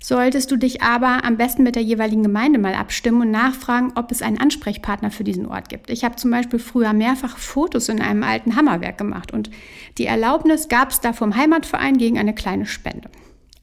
solltest 0.00 0.52
du 0.52 0.56
dich 0.56 0.80
aber 0.80 1.24
am 1.24 1.38
besten 1.38 1.64
mit 1.64 1.74
der 1.74 1.82
jeweiligen 1.82 2.22
Gemeinde 2.22 2.60
mal 2.60 2.74
abstimmen 2.74 3.22
und 3.22 3.30
nachfragen, 3.32 3.94
ob 3.96 4.12
es 4.12 4.22
einen 4.22 4.38
Ansprechpartner 4.38 5.10
für 5.10 5.24
diesen 5.24 5.46
Ort 5.46 5.70
gibt. 5.70 5.90
Ich 5.90 6.04
habe 6.04 6.14
zum 6.14 6.30
Beispiel 6.30 6.60
früher 6.60 6.92
mehrfach 6.92 7.36
Fotos 7.36 7.88
in 7.88 8.00
einem 8.00 8.22
alten 8.22 8.54
Hammerwerk 8.54 8.96
gemacht 8.96 9.32
und 9.32 9.50
die 9.98 10.06
Erlaubnis 10.06 10.68
gab 10.68 10.90
es 10.90 11.00
da 11.00 11.12
vom 11.12 11.34
Heimatverein 11.34 11.98
gegen 11.98 12.16
eine 12.16 12.32
kleine 12.32 12.66
Spende. 12.66 13.10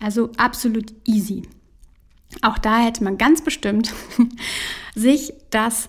Also 0.01 0.29
absolut 0.35 0.93
easy. 1.07 1.43
Auch 2.41 2.57
da 2.57 2.79
hätte 2.79 3.05
man 3.05 3.17
ganz 3.17 3.41
bestimmt 3.45 3.93
sich 4.93 5.31
das 5.51 5.87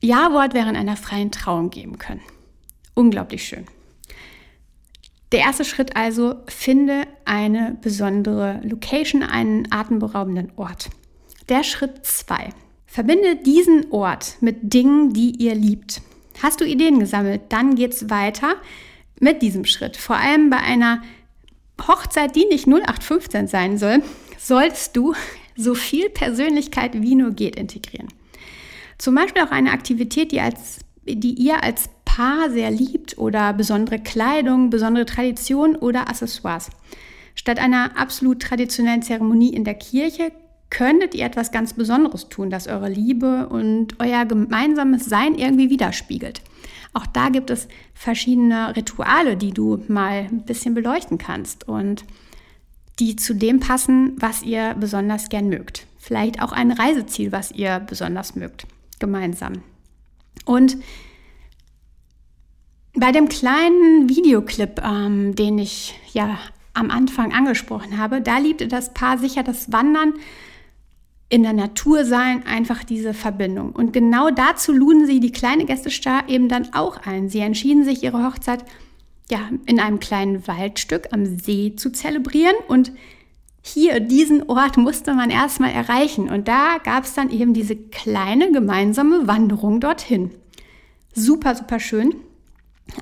ja-Wort 0.00 0.54
während 0.54 0.76
einer 0.76 0.96
freien 0.96 1.30
Trauung 1.30 1.70
geben 1.70 1.98
können. 1.98 2.22
Unglaublich 2.94 3.44
schön. 3.44 3.66
Der 5.32 5.40
erste 5.40 5.64
Schritt 5.64 5.94
also, 5.94 6.36
finde 6.46 7.06
eine 7.24 7.76
besondere 7.80 8.60
Location, 8.64 9.22
einen 9.22 9.70
atemberaubenden 9.70 10.52
Ort. 10.56 10.90
Der 11.48 11.62
Schritt 11.62 12.04
zwei: 12.04 12.50
Verbinde 12.86 13.36
diesen 13.36 13.92
Ort 13.92 14.36
mit 14.40 14.74
Dingen, 14.74 15.12
die 15.12 15.30
ihr 15.36 15.54
liebt. 15.54 16.02
Hast 16.42 16.60
du 16.60 16.64
Ideen 16.64 16.98
gesammelt? 16.98 17.42
Dann 17.50 17.76
geht's 17.76 18.10
weiter 18.10 18.56
mit 19.20 19.42
diesem 19.42 19.64
Schritt. 19.64 19.96
Vor 19.96 20.16
allem 20.16 20.50
bei 20.50 20.56
einer 20.56 21.02
Hochzeit, 21.86 22.34
die 22.34 22.46
nicht 22.46 22.66
0815 22.66 23.46
sein 23.46 23.78
soll, 23.78 24.02
sollst 24.38 24.96
du 24.96 25.14
so 25.56 25.74
viel 25.74 26.08
Persönlichkeit 26.10 27.00
wie 27.00 27.14
nur 27.14 27.30
geht 27.32 27.56
integrieren. 27.56 28.08
Zum 29.00 29.14
Beispiel 29.14 29.42
auch 29.42 29.50
eine 29.50 29.70
Aktivität, 29.72 30.30
die, 30.30 30.42
als, 30.42 30.80
die 31.06 31.32
ihr 31.32 31.64
als 31.64 31.88
Paar 32.04 32.50
sehr 32.50 32.70
liebt 32.70 33.16
oder 33.16 33.54
besondere 33.54 33.98
Kleidung, 33.98 34.68
besondere 34.68 35.06
Traditionen 35.06 35.74
oder 35.74 36.10
Accessoires. 36.10 36.68
Statt 37.34 37.58
einer 37.58 37.96
absolut 37.96 38.42
traditionellen 38.42 39.00
Zeremonie 39.00 39.54
in 39.54 39.64
der 39.64 39.72
Kirche 39.72 40.32
könntet 40.68 41.14
ihr 41.14 41.24
etwas 41.24 41.50
ganz 41.50 41.72
Besonderes 41.72 42.28
tun, 42.28 42.50
das 42.50 42.66
eure 42.66 42.90
Liebe 42.90 43.48
und 43.48 43.98
euer 44.00 44.26
gemeinsames 44.26 45.06
Sein 45.06 45.34
irgendwie 45.34 45.70
widerspiegelt. 45.70 46.42
Auch 46.92 47.06
da 47.06 47.30
gibt 47.30 47.48
es 47.48 47.68
verschiedene 47.94 48.76
Rituale, 48.76 49.38
die 49.38 49.52
du 49.52 49.82
mal 49.88 50.26
ein 50.30 50.44
bisschen 50.44 50.74
beleuchten 50.74 51.16
kannst 51.16 51.66
und 51.66 52.04
die 52.98 53.16
zu 53.16 53.32
dem 53.32 53.60
passen, 53.60 54.12
was 54.18 54.42
ihr 54.42 54.76
besonders 54.78 55.30
gern 55.30 55.48
mögt. 55.48 55.86
Vielleicht 55.98 56.42
auch 56.42 56.52
ein 56.52 56.70
Reiseziel, 56.70 57.32
was 57.32 57.50
ihr 57.50 57.80
besonders 57.80 58.36
mögt 58.36 58.66
gemeinsam. 59.00 59.62
Und 60.44 60.76
bei 62.94 63.12
dem 63.12 63.28
kleinen 63.28 64.08
Videoclip, 64.08 64.80
ähm, 64.82 65.34
den 65.34 65.58
ich 65.58 65.98
ja 66.12 66.38
am 66.74 66.90
Anfang 66.90 67.32
angesprochen 67.32 67.98
habe, 67.98 68.20
da 68.20 68.38
liebte 68.38 68.68
das 68.68 68.94
Paar 68.94 69.18
sicher 69.18 69.42
das 69.42 69.72
Wandern 69.72 70.14
in 71.28 71.42
der 71.44 71.52
Natur 71.52 72.04
sein, 72.04 72.44
einfach 72.46 72.82
diese 72.82 73.14
Verbindung. 73.14 73.70
Und 73.70 73.92
genau 73.92 74.30
dazu 74.30 74.72
luden 74.72 75.06
sie 75.06 75.20
die 75.20 75.32
kleine 75.32 75.64
Gästestar 75.64 76.28
eben 76.28 76.48
dann 76.48 76.72
auch 76.74 76.98
ein. 77.06 77.28
Sie 77.28 77.38
entschieden 77.38 77.84
sich, 77.84 78.02
ihre 78.02 78.24
Hochzeit 78.26 78.64
ja, 79.30 79.48
in 79.66 79.78
einem 79.78 80.00
kleinen 80.00 80.46
Waldstück 80.48 81.08
am 81.12 81.24
See 81.24 81.74
zu 81.76 81.92
zelebrieren 81.92 82.56
und 82.66 82.92
hier, 83.62 84.00
diesen 84.00 84.48
Ort 84.48 84.76
musste 84.76 85.14
man 85.14 85.30
erstmal 85.30 85.70
erreichen. 85.70 86.30
Und 86.30 86.48
da 86.48 86.78
gab 86.82 87.04
es 87.04 87.14
dann 87.14 87.30
eben 87.30 87.54
diese 87.54 87.76
kleine 87.76 88.52
gemeinsame 88.52 89.26
Wanderung 89.26 89.80
dorthin. 89.80 90.30
Super, 91.14 91.54
super 91.54 91.80
schön. 91.80 92.14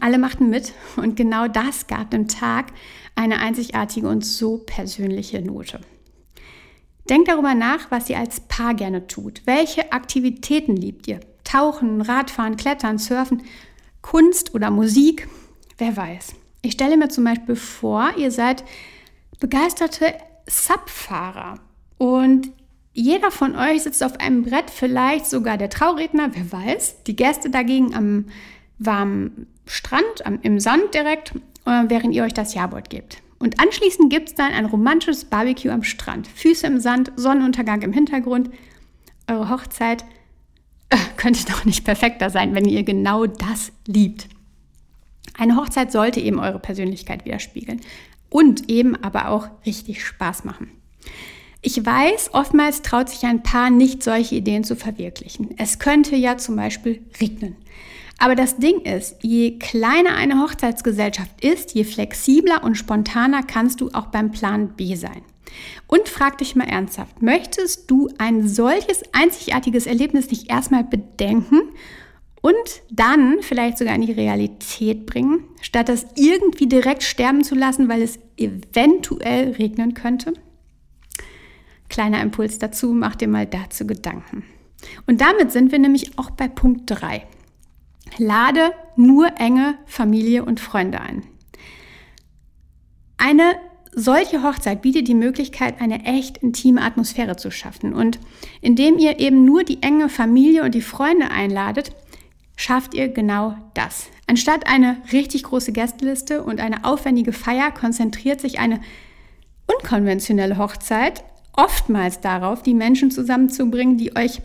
Alle 0.01 0.19
machten 0.19 0.51
mit 0.51 0.73
und 0.97 1.17
genau 1.17 1.49
das 1.49 1.87
gab 1.87 2.11
dem 2.11 2.29
Tag 2.29 2.73
eine 3.15 3.39
einzigartige 3.39 4.09
und 4.09 4.25
so 4.25 4.59
persönliche 4.59 5.41
Note. 5.41 5.81
Denkt 7.09 7.29
darüber 7.29 7.55
nach, 7.55 7.91
was 7.91 8.11
ihr 8.11 8.19
als 8.19 8.41
Paar 8.41 8.75
gerne 8.75 9.07
tut. 9.07 9.43
Welche 9.47 9.93
Aktivitäten 9.93 10.77
liebt 10.77 11.09
ihr? 11.09 11.21
Tauchen, 11.43 12.03
Radfahren, 12.03 12.57
Klettern, 12.57 12.99
Surfen, 12.99 13.43
Kunst 14.03 14.55
oder 14.55 14.71
Musik? 14.71 15.27
Wer 15.79 15.97
weiß. 15.97 16.35
Ich 16.61 16.73
stelle 16.73 16.99
mir 16.99 17.09
zum 17.09 17.25
Beispiel 17.25 17.57
vor, 17.57 18.11
ihr 18.19 18.31
seid 18.31 18.63
begeisterte 19.41 20.13
Subfahrer. 20.49 21.61
Und 21.99 22.51
jeder 22.93 23.31
von 23.31 23.55
euch 23.55 23.83
sitzt 23.83 24.03
auf 24.03 24.19
einem 24.19 24.43
Brett, 24.43 24.71
vielleicht 24.71 25.27
sogar 25.27 25.57
der 25.57 25.71
Trauredner, 25.71 26.31
wer 26.33 26.53
weiß. 26.53 27.05
Die 27.05 27.17
Gäste 27.17 27.51
dagegen 27.51 27.95
am 27.95 28.27
warmen 28.79 29.47
Strand, 29.67 30.25
am, 30.25 30.41
im 30.43 30.59
Sand 30.59 30.95
direkt, 30.95 31.35
äh, 31.65 31.85
während 31.89 32.15
ihr 32.15 32.25
euch 32.25 32.35
das 32.35 32.55
Jawort 32.55 32.91
gebt. 32.91 33.23
Und 33.39 33.61
anschließend 33.61 34.11
gibt 34.11 34.31
es 34.31 34.35
dann 34.35 34.53
ein 34.53 34.65
romantisches 34.65 35.27
Barbecue 35.27 35.71
am 35.71 35.85
Strand. 35.85 36.27
Füße 36.27 36.67
im 36.67 36.81
Sand, 36.81 37.13
Sonnenuntergang 37.15 37.83
im 37.83 37.93
Hintergrund. 37.93 38.51
Eure 39.29 39.49
Hochzeit 39.49 40.05
äh, 40.89 40.97
könnte 41.17 41.45
doch 41.47 41.65
nicht 41.65 41.85
perfekter 41.85 42.31
sein, 42.31 42.55
wenn 42.55 42.65
ihr 42.65 42.83
genau 42.83 43.27
das 43.27 43.71
liebt. 43.87 44.29
Eine 45.37 45.55
Hochzeit 45.55 45.93
sollte 45.93 46.19
eben 46.19 46.41
eure 46.41 46.59
Persönlichkeit 46.59 47.25
widerspiegeln 47.25 47.81
und 48.31 48.71
eben 48.71 48.97
aber 49.03 49.29
auch 49.29 49.49
richtig 49.67 50.05
Spaß 50.05 50.45
machen. 50.45 50.71
Ich 51.61 51.85
weiß, 51.85 52.35
oftmals 52.35 52.83
traut 52.83 53.09
sich 53.09 53.25
ein 53.25 53.43
Paar 53.43 53.71
nicht, 53.71 54.03
solche 54.03 54.37
Ideen 54.37 54.63
zu 54.63 54.77
verwirklichen. 54.77 55.55
Es 55.59 55.79
könnte 55.79 56.15
ja 56.15 56.39
zum 56.39 56.57
Beispiel 56.57 57.03
regnen. 57.21 57.57
Aber 58.19 58.35
das 58.35 58.57
Ding 58.57 58.81
ist, 58.81 59.17
je 59.23 59.59
kleiner 59.59 60.15
eine 60.17 60.41
Hochzeitsgesellschaft 60.43 61.45
ist, 61.45 61.75
je 61.75 61.85
flexibler 61.85 62.65
und 62.65 62.77
spontaner 62.77 63.43
kannst 63.43 63.81
du 63.81 63.91
auch 63.93 64.07
beim 64.07 64.33
Plan 64.33 64.75
B 64.77 64.97
sein. 64.97 65.23
Und 65.87 66.09
frag 66.09 66.39
dich 66.39 66.55
mal 66.57 66.69
ernsthaft, 66.69 67.23
möchtest 67.23 67.91
du 67.91 68.09
ein 68.19 68.47
solches 68.47 69.03
einzigartiges 69.13 69.87
Erlebnis 69.87 70.31
nicht 70.31 70.51
erstmal 70.51 70.85
bedenken 70.85 71.61
und 72.41 72.55
dann 72.91 73.39
vielleicht 73.41 73.79
sogar 73.79 73.95
in 73.95 74.03
die 74.03 74.13
Realität 74.13 75.07
bringen, 75.07 75.45
statt 75.61 75.89
das 75.89 76.07
irgendwie 76.15 76.67
direkt 76.67 77.03
sterben 77.03 77.45
zu 77.45 77.55
lassen, 77.55 77.89
weil 77.89 78.03
es 78.03 78.19
eventuell 78.37 79.53
regnen 79.53 79.95
könnte? 79.95 80.35
Kleiner 81.89 82.21
Impuls 82.21 82.59
dazu, 82.59 82.93
mach 82.93 83.17
dir 83.17 83.29
mal 83.29 83.47
dazu 83.47 83.87
Gedanken. 83.87 84.45
Und 85.07 85.21
damit 85.21 85.51
sind 85.51 85.73
wir 85.73 85.79
nämlich 85.79 86.19
auch 86.19 86.31
bei 86.31 86.49
Punkt 86.49 86.83
3. 86.87 87.27
Lade 88.19 88.73
nur 88.97 89.39
enge 89.39 89.77
Familie 89.87 90.45
und 90.45 90.61
Freunde 90.61 91.01
ein. 91.01 91.25
Eine 93.17 93.57
solche 93.93 94.43
Hochzeit 94.43 94.83
bietet 94.83 95.09
die 95.09 95.15
Möglichkeit, 95.15 95.81
eine 95.81 96.05
echt 96.05 96.39
intime 96.39 96.83
Atmosphäre 96.83 97.37
zu 97.37 97.51
schaffen. 97.51 97.93
Und 97.93 98.19
indem 98.61 98.99
ihr 98.99 99.19
eben 99.19 99.45
nur 99.45 99.65
die 99.65 99.83
enge 99.83 100.09
Familie 100.09 100.63
und 100.63 100.75
die 100.75 100.83
Freunde 100.83 101.31
einladet, 101.31 101.93
schafft 102.59 102.93
ihr 102.93 103.09
genau 103.09 103.57
das. 103.73 104.09
Anstatt 104.27 104.67
eine 104.67 105.01
richtig 105.13 105.45
große 105.45 105.73
Gästeliste 105.73 106.43
und 106.43 106.61
eine 106.61 106.85
aufwendige 106.85 107.33
Feier 107.33 107.71
konzentriert 107.71 108.41
sich 108.41 108.59
eine 108.59 108.81
unkonventionelle 109.67 110.59
Hochzeit 110.59 111.23
oftmals 111.53 112.21
darauf, 112.21 112.63
die 112.63 112.75
Menschen 112.75 113.13
zusammenzubringen, 113.13 113.97
die 113.97 114.15
euch 114.17 114.43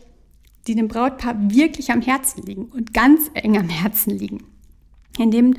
die 0.68 0.76
dem 0.76 0.88
Brautpaar 0.88 1.36
wirklich 1.50 1.92
am 1.92 2.02
Herzen 2.02 2.44
liegen 2.44 2.66
und 2.66 2.94
ganz 2.94 3.30
eng 3.34 3.58
am 3.58 3.68
Herzen 3.68 4.18
liegen. 4.18 4.44
Indem 5.18 5.56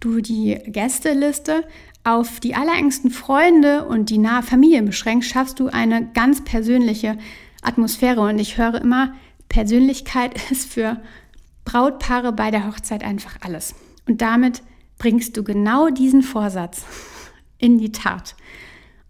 du 0.00 0.20
die 0.20 0.58
Gästeliste 0.66 1.64
auf 2.04 2.40
die 2.40 2.54
allerengsten 2.54 3.10
Freunde 3.10 3.84
und 3.84 4.10
die 4.10 4.18
nahe 4.18 4.42
Familie 4.42 4.82
beschränkst, 4.82 5.28
schaffst 5.28 5.60
du 5.60 5.68
eine 5.68 6.06
ganz 6.14 6.42
persönliche 6.44 7.18
Atmosphäre. 7.62 8.20
Und 8.22 8.38
ich 8.38 8.56
höre 8.56 8.80
immer, 8.80 9.12
Persönlichkeit 9.48 10.40
ist 10.50 10.72
für 10.72 11.02
Brautpaare 11.66 12.32
bei 12.32 12.50
der 12.50 12.66
Hochzeit 12.66 13.04
einfach 13.04 13.36
alles. 13.42 13.74
Und 14.08 14.22
damit 14.22 14.62
bringst 14.96 15.36
du 15.36 15.44
genau 15.44 15.90
diesen 15.90 16.22
Vorsatz 16.22 16.86
in 17.58 17.76
die 17.76 17.92
Tat 17.92 18.34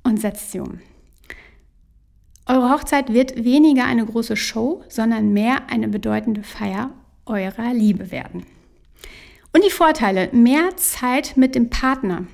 und 0.03 0.21
setzt 0.21 0.51
sie 0.51 0.59
um. 0.59 0.81
Eure 2.47 2.71
Hochzeit 2.71 3.13
wird 3.13 3.45
weniger 3.45 3.85
eine 3.85 4.07
große 4.07 4.37
Show, 4.37 4.83
sondern 4.89 5.33
mehr 5.33 5.69
eine 5.69 5.89
bedeutende 5.89 6.43
Feier 6.43 6.91
eurer 7.27 7.75
Liebe 7.75 8.11
werden. 8.11 8.47
Und 9.53 9.65
die 9.65 9.71
Vorteile, 9.71 10.29
mehr 10.33 10.77
Zeit 10.77 11.37
mit 11.37 11.55
dem 11.55 11.71
Partner. 11.71 12.27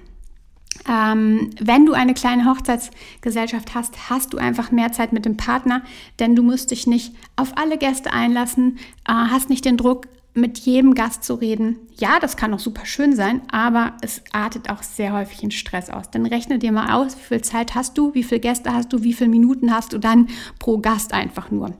Ähm, 0.88 1.50
wenn 1.60 1.86
du 1.86 1.92
eine 1.92 2.14
kleine 2.14 2.46
Hochzeitsgesellschaft 2.46 3.74
hast, 3.74 4.10
hast 4.10 4.32
du 4.32 4.38
einfach 4.38 4.70
mehr 4.72 4.92
Zeit 4.92 5.12
mit 5.12 5.24
dem 5.24 5.36
Partner, 5.36 5.82
denn 6.18 6.34
du 6.34 6.42
musst 6.42 6.70
dich 6.70 6.86
nicht 6.86 7.14
auf 7.36 7.56
alle 7.56 7.78
Gäste 7.78 8.12
einlassen, 8.12 8.78
äh, 9.06 9.12
hast 9.12 9.48
nicht 9.48 9.64
den 9.64 9.76
Druck, 9.76 10.06
mit 10.34 10.58
jedem 10.58 10.94
Gast 10.94 11.24
zu 11.24 11.34
reden. 11.34 11.76
Ja, 11.98 12.18
das 12.18 12.36
kann 12.36 12.54
auch 12.54 12.58
super 12.58 12.86
schön 12.86 13.14
sein, 13.14 13.42
aber 13.50 13.94
es 14.00 14.22
artet 14.32 14.70
auch 14.70 14.82
sehr 14.82 15.12
häufig 15.12 15.42
in 15.42 15.50
Stress 15.50 15.90
aus. 15.90 16.10
Dann 16.10 16.24
rechne 16.24 16.58
dir 16.58 16.72
mal 16.72 16.94
aus, 16.94 17.16
wie 17.16 17.22
viel 17.22 17.42
Zeit 17.42 17.74
hast 17.74 17.98
du, 17.98 18.14
wie 18.14 18.22
viele 18.22 18.40
Gäste 18.40 18.72
hast 18.72 18.92
du, 18.92 19.02
wie 19.02 19.12
viele 19.12 19.30
Minuten 19.30 19.74
hast 19.74 19.92
du 19.92 19.98
dann 19.98 20.28
pro 20.58 20.78
Gast 20.78 21.12
einfach 21.12 21.50
nur. 21.50 21.74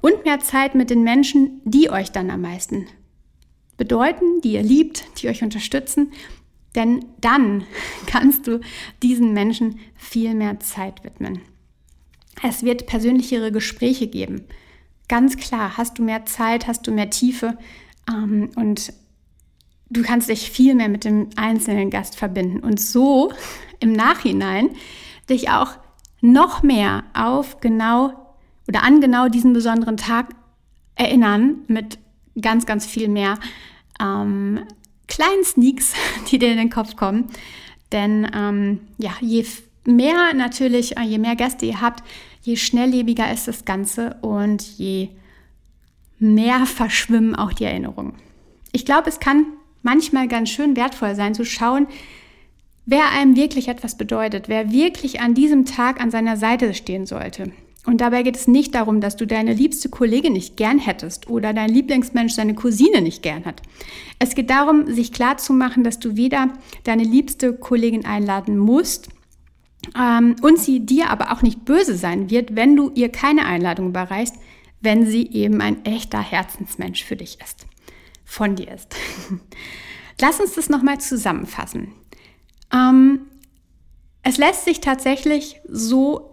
Und 0.00 0.24
mehr 0.24 0.38
Zeit 0.38 0.74
mit 0.74 0.88
den 0.88 1.02
Menschen, 1.02 1.60
die 1.64 1.90
euch 1.90 2.12
dann 2.12 2.30
am 2.30 2.42
meisten 2.42 2.86
bedeuten, 3.76 4.40
die 4.42 4.52
ihr 4.52 4.62
liebt, 4.62 5.04
die 5.20 5.28
euch 5.28 5.42
unterstützen. 5.42 6.12
Denn 6.74 7.04
dann 7.20 7.64
kannst 8.06 8.46
du 8.46 8.60
diesen 9.02 9.32
Menschen 9.32 9.80
viel 9.96 10.34
mehr 10.34 10.60
Zeit 10.60 11.04
widmen. 11.04 11.40
Es 12.42 12.62
wird 12.62 12.86
persönlichere 12.86 13.52
Gespräche 13.52 14.06
geben. 14.06 14.44
Ganz 15.08 15.36
klar, 15.36 15.76
hast 15.76 15.98
du 15.98 16.02
mehr 16.02 16.24
Zeit, 16.24 16.66
hast 16.66 16.86
du 16.86 16.92
mehr 16.92 17.10
Tiefe 17.10 17.58
ähm, 18.08 18.50
und 18.56 18.92
du 19.90 20.02
kannst 20.02 20.28
dich 20.28 20.50
viel 20.50 20.74
mehr 20.74 20.88
mit 20.88 21.04
dem 21.04 21.28
einzelnen 21.36 21.90
Gast 21.90 22.16
verbinden 22.16 22.60
und 22.60 22.80
so 22.80 23.32
im 23.80 23.92
Nachhinein 23.92 24.70
dich 25.28 25.50
auch 25.50 25.72
noch 26.20 26.62
mehr 26.62 27.04
auf 27.14 27.60
genau 27.60 28.12
oder 28.68 28.82
an 28.84 29.00
genau 29.00 29.28
diesen 29.28 29.52
besonderen 29.52 29.96
Tag 29.96 30.28
erinnern 30.94 31.62
mit 31.66 31.98
ganz, 32.40 32.66
ganz 32.66 32.86
viel 32.86 33.08
mehr 33.08 33.38
ähm, 34.00 34.60
kleinen 35.10 35.44
Sneaks, 35.44 35.92
die 36.30 36.38
dir 36.38 36.50
in 36.50 36.56
den 36.56 36.70
Kopf 36.70 36.96
kommen. 36.96 37.28
Denn 37.92 38.30
ähm, 38.34 38.80
ja, 38.96 39.12
je 39.20 39.44
mehr 39.84 40.32
natürlich, 40.34 40.96
äh, 40.96 41.02
je 41.02 41.18
mehr 41.18 41.36
Gäste 41.36 41.66
ihr 41.66 41.82
habt, 41.82 42.02
je 42.42 42.56
schnelllebiger 42.56 43.30
ist 43.30 43.48
das 43.48 43.66
Ganze 43.66 44.16
und 44.22 44.62
je 44.78 45.10
mehr 46.18 46.64
verschwimmen 46.66 47.34
auch 47.34 47.52
die 47.52 47.64
Erinnerungen. 47.64 48.14
Ich 48.72 48.84
glaube, 48.84 49.08
es 49.08 49.20
kann 49.20 49.46
manchmal 49.82 50.28
ganz 50.28 50.50
schön 50.50 50.76
wertvoll 50.76 51.14
sein 51.14 51.34
zu 51.34 51.44
schauen, 51.44 51.86
wer 52.86 53.10
einem 53.10 53.36
wirklich 53.36 53.68
etwas 53.68 53.96
bedeutet, 53.96 54.48
wer 54.48 54.70
wirklich 54.70 55.20
an 55.20 55.34
diesem 55.34 55.64
Tag 55.64 56.00
an 56.00 56.10
seiner 56.10 56.36
Seite 56.36 56.74
stehen 56.74 57.06
sollte. 57.06 57.52
Und 57.86 58.02
dabei 58.02 58.22
geht 58.22 58.36
es 58.36 58.46
nicht 58.46 58.74
darum, 58.74 59.00
dass 59.00 59.16
du 59.16 59.26
deine 59.26 59.54
liebste 59.54 59.88
Kollegin 59.88 60.34
nicht 60.34 60.56
gern 60.56 60.78
hättest 60.78 61.30
oder 61.30 61.54
dein 61.54 61.70
Lieblingsmensch 61.70 62.34
seine 62.34 62.54
Cousine 62.54 63.00
nicht 63.00 63.22
gern 63.22 63.46
hat. 63.46 63.62
Es 64.18 64.34
geht 64.34 64.50
darum, 64.50 64.92
sich 64.92 65.12
klarzumachen, 65.12 65.82
dass 65.82 65.98
du 65.98 66.16
weder 66.16 66.52
deine 66.84 67.04
liebste 67.04 67.54
Kollegin 67.54 68.04
einladen 68.04 68.58
musst, 68.58 69.08
ähm, 69.98 70.36
und 70.42 70.58
sie 70.58 70.80
dir 70.84 71.10
aber 71.10 71.32
auch 71.32 71.42
nicht 71.42 71.64
böse 71.64 71.96
sein 71.96 72.30
wird, 72.30 72.54
wenn 72.54 72.76
du 72.76 72.90
ihr 72.94 73.10
keine 73.10 73.46
Einladung 73.46 73.88
überreichst, 73.88 74.36
wenn 74.80 75.06
sie 75.06 75.30
eben 75.30 75.60
ein 75.60 75.84
echter 75.84 76.20
Herzensmensch 76.20 77.04
für 77.04 77.16
dich 77.16 77.38
ist, 77.40 77.66
von 78.24 78.56
dir 78.56 78.72
ist. 78.72 78.94
Lass 80.20 80.40
uns 80.40 80.54
das 80.54 80.68
nochmal 80.68 81.00
zusammenfassen. 81.00 81.92
Ähm, 82.72 83.22
es 84.22 84.36
lässt 84.36 84.64
sich 84.66 84.80
tatsächlich 84.80 85.60
so 85.66 86.29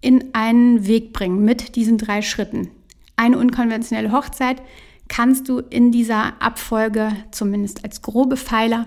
in 0.00 0.34
einen 0.34 0.86
Weg 0.86 1.12
bringen 1.12 1.44
mit 1.44 1.76
diesen 1.76 1.98
drei 1.98 2.22
Schritten. 2.22 2.70
Eine 3.16 3.38
unkonventionelle 3.38 4.12
Hochzeit 4.12 4.62
kannst 5.08 5.48
du 5.48 5.58
in 5.58 5.90
dieser 5.90 6.40
Abfolge, 6.40 7.12
zumindest 7.30 7.84
als 7.84 8.02
grobe 8.02 8.36
Pfeiler, 8.36 8.86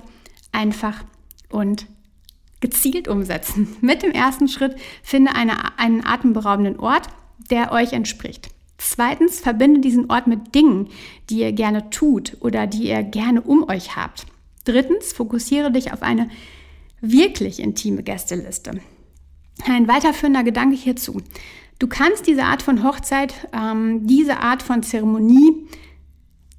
einfach 0.51 1.03
und 1.49 1.87
gezielt 2.61 3.07
umsetzen. 3.07 3.75
Mit 3.81 4.03
dem 4.03 4.11
ersten 4.11 4.47
Schritt 4.47 4.75
finde 5.03 5.35
eine, 5.35 5.77
einen 5.79 6.05
atemberaubenden 6.05 6.79
Ort, 6.79 7.07
der 7.49 7.71
euch 7.71 7.91
entspricht. 7.93 8.49
Zweitens, 8.77 9.39
verbinde 9.39 9.79
diesen 9.81 10.09
Ort 10.09 10.25
mit 10.25 10.55
Dingen, 10.55 10.89
die 11.29 11.39
ihr 11.39 11.51
gerne 11.51 11.91
tut 11.91 12.37
oder 12.39 12.65
die 12.65 12.87
ihr 12.87 13.03
gerne 13.03 13.41
um 13.41 13.69
euch 13.69 13.95
habt. 13.95 14.25
Drittens, 14.65 15.13
fokussiere 15.13 15.71
dich 15.71 15.93
auf 15.93 16.01
eine 16.01 16.29
wirklich 16.99 17.59
intime 17.59 18.01
Gästeliste. 18.01 18.79
Ein 19.67 19.87
weiterführender 19.87 20.43
Gedanke 20.43 20.75
hierzu. 20.75 21.21
Du 21.79 21.87
kannst 21.87 22.27
diese 22.27 22.43
Art 22.43 22.61
von 22.61 22.83
Hochzeit, 22.83 23.33
ähm, 23.53 24.05
diese 24.05 24.39
Art 24.39 24.61
von 24.61 24.83
Zeremonie 24.83 25.67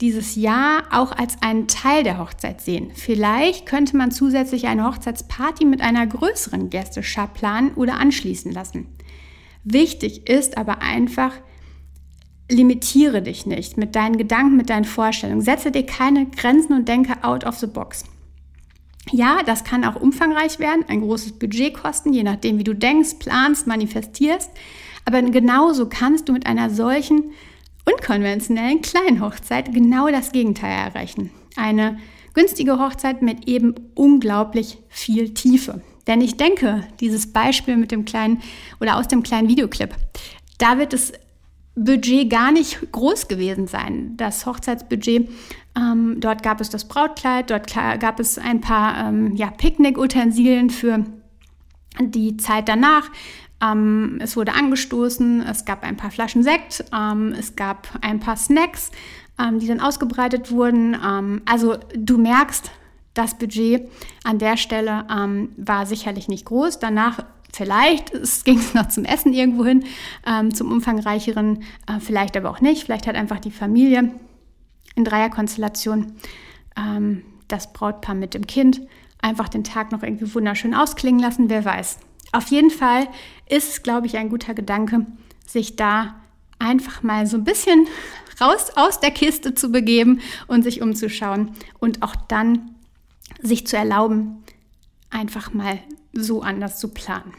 dieses 0.02 0.34
Jahr 0.34 0.82
auch 0.90 1.12
als 1.12 1.40
einen 1.42 1.68
Teil 1.68 2.02
der 2.02 2.18
Hochzeit 2.18 2.60
sehen. 2.60 2.90
Vielleicht 2.94 3.66
könnte 3.66 3.96
man 3.96 4.10
zusätzlich 4.10 4.66
eine 4.66 4.84
Hochzeitsparty 4.84 5.64
mit 5.64 5.80
einer 5.80 6.04
größeren 6.06 6.70
Gästeschar 6.70 7.28
planen 7.28 7.72
oder 7.74 8.00
anschließen 8.00 8.50
lassen. 8.50 8.88
Wichtig 9.62 10.28
ist 10.28 10.58
aber 10.58 10.82
einfach, 10.82 11.32
limitiere 12.50 13.22
dich 13.22 13.46
nicht 13.46 13.76
mit 13.76 13.94
deinen 13.94 14.18
Gedanken, 14.18 14.56
mit 14.56 14.70
deinen 14.70 14.84
Vorstellungen. 14.84 15.40
Setze 15.40 15.70
dir 15.70 15.86
keine 15.86 16.26
Grenzen 16.26 16.72
und 16.72 16.88
denke 16.88 17.22
out 17.22 17.44
of 17.44 17.58
the 17.58 17.68
box. 17.68 18.04
Ja, 19.10 19.42
das 19.44 19.64
kann 19.64 19.84
auch 19.84 19.96
umfangreich 19.96 20.58
werden, 20.58 20.84
ein 20.88 21.00
großes 21.00 21.32
Budget 21.32 21.74
kosten, 21.74 22.12
je 22.12 22.22
nachdem, 22.22 22.58
wie 22.58 22.64
du 22.64 22.74
denkst, 22.74 23.18
planst, 23.18 23.66
manifestierst. 23.66 24.50
Aber 25.04 25.20
genauso 25.22 25.88
kannst 25.88 26.28
du 26.28 26.32
mit 26.32 26.46
einer 26.46 26.70
solchen 26.70 27.32
unkonventionellen 27.84 28.80
kleinen 28.80 29.20
Hochzeit 29.20 29.74
genau 29.74 30.08
das 30.08 30.32
Gegenteil 30.32 30.70
erreichen. 30.70 31.30
Eine 31.56 31.98
günstige 32.34 32.78
Hochzeit 32.78 33.22
mit 33.22 33.48
eben 33.48 33.74
unglaublich 33.94 34.78
viel 34.88 35.34
Tiefe. 35.34 35.82
Denn 36.06 36.20
ich 36.20 36.36
denke, 36.36 36.86
dieses 37.00 37.32
Beispiel 37.32 37.76
mit 37.76 37.90
dem 37.90 38.04
kleinen 38.04 38.40
oder 38.80 38.96
aus 38.96 39.08
dem 39.08 39.22
kleinen 39.22 39.48
Videoclip, 39.48 39.94
da 40.58 40.78
wird 40.78 40.92
das 40.92 41.12
Budget 41.74 42.28
gar 42.28 42.52
nicht 42.52 42.92
groß 42.92 43.28
gewesen 43.28 43.66
sein. 43.66 44.16
Das 44.16 44.44
Hochzeitsbudget, 44.44 45.28
ähm, 45.76 46.20
dort 46.20 46.42
gab 46.42 46.61
es 46.61 46.68
das 46.68 46.87
Brautkleid, 46.87 47.50
dort 47.50 47.72
gab 47.72 48.20
es 48.20 48.38
ein 48.38 48.61
paar 48.61 49.08
ähm, 49.08 49.35
ja, 49.37 49.50
Picknickutensilien 49.50 50.68
für 50.70 51.04
die 52.00 52.37
Zeit 52.37 52.68
danach. 52.68 53.11
Ähm, 53.62 54.18
es 54.20 54.37
wurde 54.37 54.52
angestoßen, 54.52 55.42
es 55.42 55.64
gab 55.64 55.82
ein 55.82 55.96
paar 55.96 56.11
Flaschen 56.11 56.42
Sekt, 56.42 56.85
ähm, 56.92 57.35
es 57.38 57.56
gab 57.56 57.88
ein 58.02 58.20
paar 58.20 58.37
Snacks, 58.37 58.90
ähm, 59.38 59.58
die 59.58 59.66
dann 59.66 59.80
ausgebreitet 59.80 60.50
wurden. 60.50 60.94
Ähm, 60.94 61.40
also 61.46 61.76
du 61.96 62.18
merkst, 62.18 62.70
das 63.14 63.38
Budget 63.38 63.88
an 64.24 64.38
der 64.38 64.56
Stelle 64.56 65.04
war 65.58 65.85
sicherlich 65.85 66.28
nicht 66.28 66.46
groß. 66.46 66.78
Danach 66.78 67.18
vielleicht 67.52 68.12
ging 68.44 68.58
es 68.58 68.74
noch 68.74 68.88
zum 68.88 69.04
Essen 69.04 69.32
irgendwo 69.32 69.64
hin, 69.64 69.84
ähm, 70.26 70.54
zum 70.54 70.70
umfangreicheren, 70.70 71.62
äh, 71.86 72.00
vielleicht 72.00 72.36
aber 72.36 72.50
auch 72.50 72.60
nicht. 72.60 72.84
Vielleicht 72.84 73.06
hat 73.06 73.16
einfach 73.16 73.40
die 73.40 73.50
Familie 73.50 74.12
in 74.94 75.04
Dreierkonstellation 75.04 76.14
ähm, 76.76 77.22
das 77.48 77.72
Brautpaar 77.72 78.14
mit 78.14 78.34
dem 78.34 78.46
Kind 78.46 78.80
einfach 79.20 79.48
den 79.48 79.64
Tag 79.64 79.92
noch 79.92 80.02
irgendwie 80.02 80.34
wunderschön 80.34 80.74
ausklingen 80.74 81.20
lassen, 81.20 81.48
wer 81.48 81.64
weiß. 81.64 81.98
Auf 82.32 82.48
jeden 82.48 82.70
Fall 82.70 83.08
ist 83.48 83.70
es, 83.70 83.82
glaube 83.82 84.06
ich, 84.06 84.16
ein 84.16 84.30
guter 84.30 84.54
Gedanke, 84.54 85.06
sich 85.46 85.76
da 85.76 86.16
einfach 86.58 87.02
mal 87.02 87.26
so 87.26 87.36
ein 87.36 87.44
bisschen 87.44 87.86
raus 88.40 88.70
aus 88.74 89.00
der 89.00 89.10
Kiste 89.10 89.54
zu 89.54 89.70
begeben 89.70 90.20
und 90.46 90.62
sich 90.62 90.82
umzuschauen 90.82 91.52
und 91.78 92.02
auch 92.02 92.16
dann 92.16 92.72
sich 93.40 93.66
zu 93.66 93.76
erlauben, 93.76 94.42
einfach 95.10 95.52
mal 95.52 95.78
so 96.12 96.42
anders 96.42 96.78
zu 96.78 96.88
planen. 96.88 97.32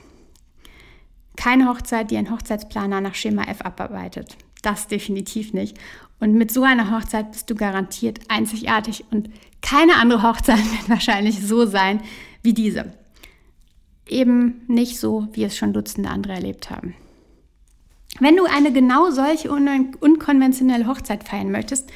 Keine 1.43 1.67
Hochzeit, 1.67 2.09
die 2.09 2.15
ein 2.15 2.31
Hochzeitsplaner 2.31 3.01
nach 3.01 3.15
Schema 3.15 3.43
F 3.43 3.59
abarbeitet. 3.63 4.37
Das 4.61 4.87
definitiv 4.87 5.51
nicht. 5.51 5.77
Und 6.21 6.35
mit 6.35 6.53
so 6.53 6.63
einer 6.63 6.89
Hochzeit 6.89 7.33
bist 7.33 7.49
du 7.49 7.55
garantiert 7.55 8.21
einzigartig 8.29 9.03
und 9.11 9.29
keine 9.61 9.97
andere 9.97 10.23
Hochzeit 10.23 10.59
wird 10.71 10.87
wahrscheinlich 10.87 11.45
so 11.45 11.65
sein 11.65 11.99
wie 12.43 12.53
diese. 12.53 12.93
Eben 14.07 14.61
nicht 14.69 14.97
so, 14.97 15.27
wie 15.33 15.43
es 15.43 15.57
schon 15.57 15.73
Dutzende 15.73 16.09
andere 16.09 16.31
erlebt 16.31 16.69
haben. 16.69 16.95
Wenn 18.21 18.37
du 18.37 18.45
eine 18.45 18.71
genau 18.71 19.11
solche 19.11 19.51
un 19.51 19.95
unkonventionelle 19.99 20.87
Hochzeit 20.87 21.27
feiern 21.27 21.51
möchtest, 21.51 21.91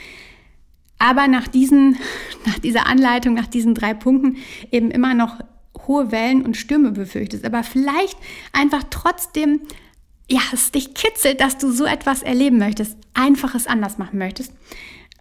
aber 0.99 1.29
nach, 1.29 1.47
diesen, 1.47 1.95
nach 2.45 2.59
dieser 2.59 2.85
Anleitung, 2.85 3.33
nach 3.35 3.47
diesen 3.47 3.75
drei 3.75 3.93
Punkten 3.93 4.35
eben 4.71 4.91
immer 4.91 5.13
noch 5.13 5.39
hohe 5.87 6.11
Wellen 6.11 6.43
und 6.43 6.57
Stürme 6.57 6.91
befürchtest, 6.91 7.45
aber 7.45 7.63
vielleicht 7.63 8.17
einfach 8.53 8.83
trotzdem, 8.89 9.61
ja, 10.29 10.41
es 10.51 10.71
dich 10.71 10.93
kitzelt, 10.93 11.41
dass 11.41 11.57
du 11.57 11.71
so 11.71 11.85
etwas 11.85 12.21
erleben 12.21 12.57
möchtest, 12.57 12.97
einfach 13.13 13.55
es 13.55 13.67
anders 13.67 13.97
machen 13.97 14.19
möchtest 14.19 14.51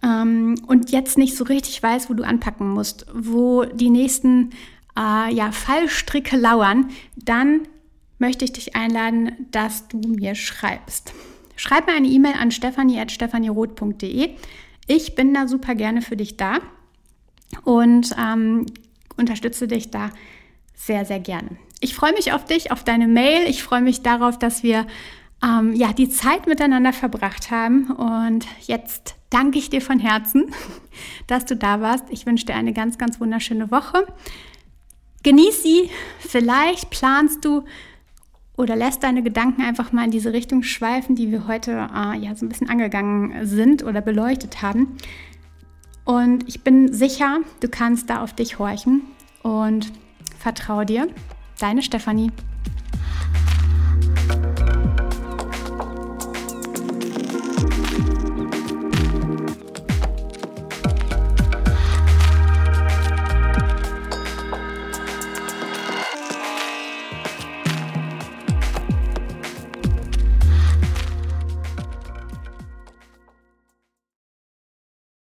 ähm, 0.03 0.55
und 0.67 0.91
jetzt 0.91 1.17
nicht 1.17 1.35
so 1.35 1.43
richtig 1.43 1.81
weißt, 1.81 2.09
wo 2.09 2.13
du 2.13 2.23
anpacken 2.23 2.69
musst, 2.69 3.05
wo 3.13 3.65
die 3.65 3.89
nächsten 3.89 4.51
äh, 4.97 5.33
ja, 5.33 5.51
Fallstricke 5.51 6.37
lauern, 6.37 6.89
dann 7.15 7.61
möchte 8.19 8.45
ich 8.45 8.53
dich 8.53 8.75
einladen, 8.75 9.31
dass 9.51 9.87
du 9.87 9.99
mir 9.99 10.35
schreibst. 10.35 11.13
Schreib 11.55 11.87
mir 11.87 11.93
eine 11.93 12.07
E-Mail 12.07 12.33
an 12.39 12.51
stefanie.stefanieroth.de. 12.51 14.35
Ich 14.87 15.15
bin 15.15 15.33
da 15.33 15.47
super 15.47 15.75
gerne 15.75 16.01
für 16.01 16.15
dich 16.15 16.37
da 16.37 16.59
und 17.63 18.15
ähm, 18.17 18.65
unterstütze 19.17 19.67
dich 19.67 19.89
da 19.89 20.11
sehr, 20.77 21.03
sehr 21.03 21.19
gerne. 21.19 21.57
Ich 21.81 21.93
freue 21.95 22.13
mich 22.13 22.31
auf 22.31 22.45
dich, 22.45 22.71
auf 22.71 22.83
deine 22.83 23.07
Mail. 23.07 23.49
Ich 23.49 23.63
freue 23.63 23.81
mich 23.81 24.01
darauf, 24.01 24.39
dass 24.39 24.63
wir 24.63 24.87
ähm, 25.43 25.75
ja, 25.75 25.91
die 25.91 26.09
Zeit 26.09 26.47
miteinander 26.47 26.93
verbracht 26.93 27.51
haben. 27.51 27.91
Und 27.91 28.45
jetzt 28.61 29.15
danke 29.29 29.59
ich 29.59 29.69
dir 29.69 29.81
von 29.81 29.99
Herzen, 29.99 30.53
dass 31.27 31.45
du 31.45 31.55
da 31.55 31.81
warst. 31.81 32.05
Ich 32.09 32.25
wünsche 32.25 32.45
dir 32.45 32.55
eine 32.55 32.73
ganz, 32.73 32.97
ganz 32.97 33.19
wunderschöne 33.19 33.69
Woche. 33.69 34.07
Genieß 35.23 35.63
sie. 35.63 35.89
Vielleicht 36.19 36.89
planst 36.89 37.43
du 37.43 37.65
oder 38.55 38.75
lässt 38.75 39.03
deine 39.03 39.21
Gedanken 39.21 39.61
einfach 39.61 39.91
mal 39.91 40.05
in 40.05 40.11
diese 40.11 40.33
Richtung 40.33 40.63
schweifen, 40.63 41.15
die 41.15 41.31
wir 41.31 41.47
heute 41.47 41.71
äh, 41.71 42.17
ja 42.17 42.33
so 42.35 42.45
ein 42.45 42.49
bisschen 42.49 42.69
angegangen 42.69 43.45
sind 43.45 43.83
oder 43.83 44.01
beleuchtet 44.01 44.61
haben. 44.61 44.97
Und 46.05 46.47
ich 46.47 46.63
bin 46.63 46.91
sicher, 46.93 47.39
du 47.59 47.67
kannst 47.67 48.09
da 48.09 48.23
auf 48.23 48.33
dich 48.33 48.57
horchen 48.57 49.01
und 49.43 49.91
vertraue 50.37 50.85
dir. 50.85 51.07
Deine 51.59 51.81
Stefanie. 51.81 52.31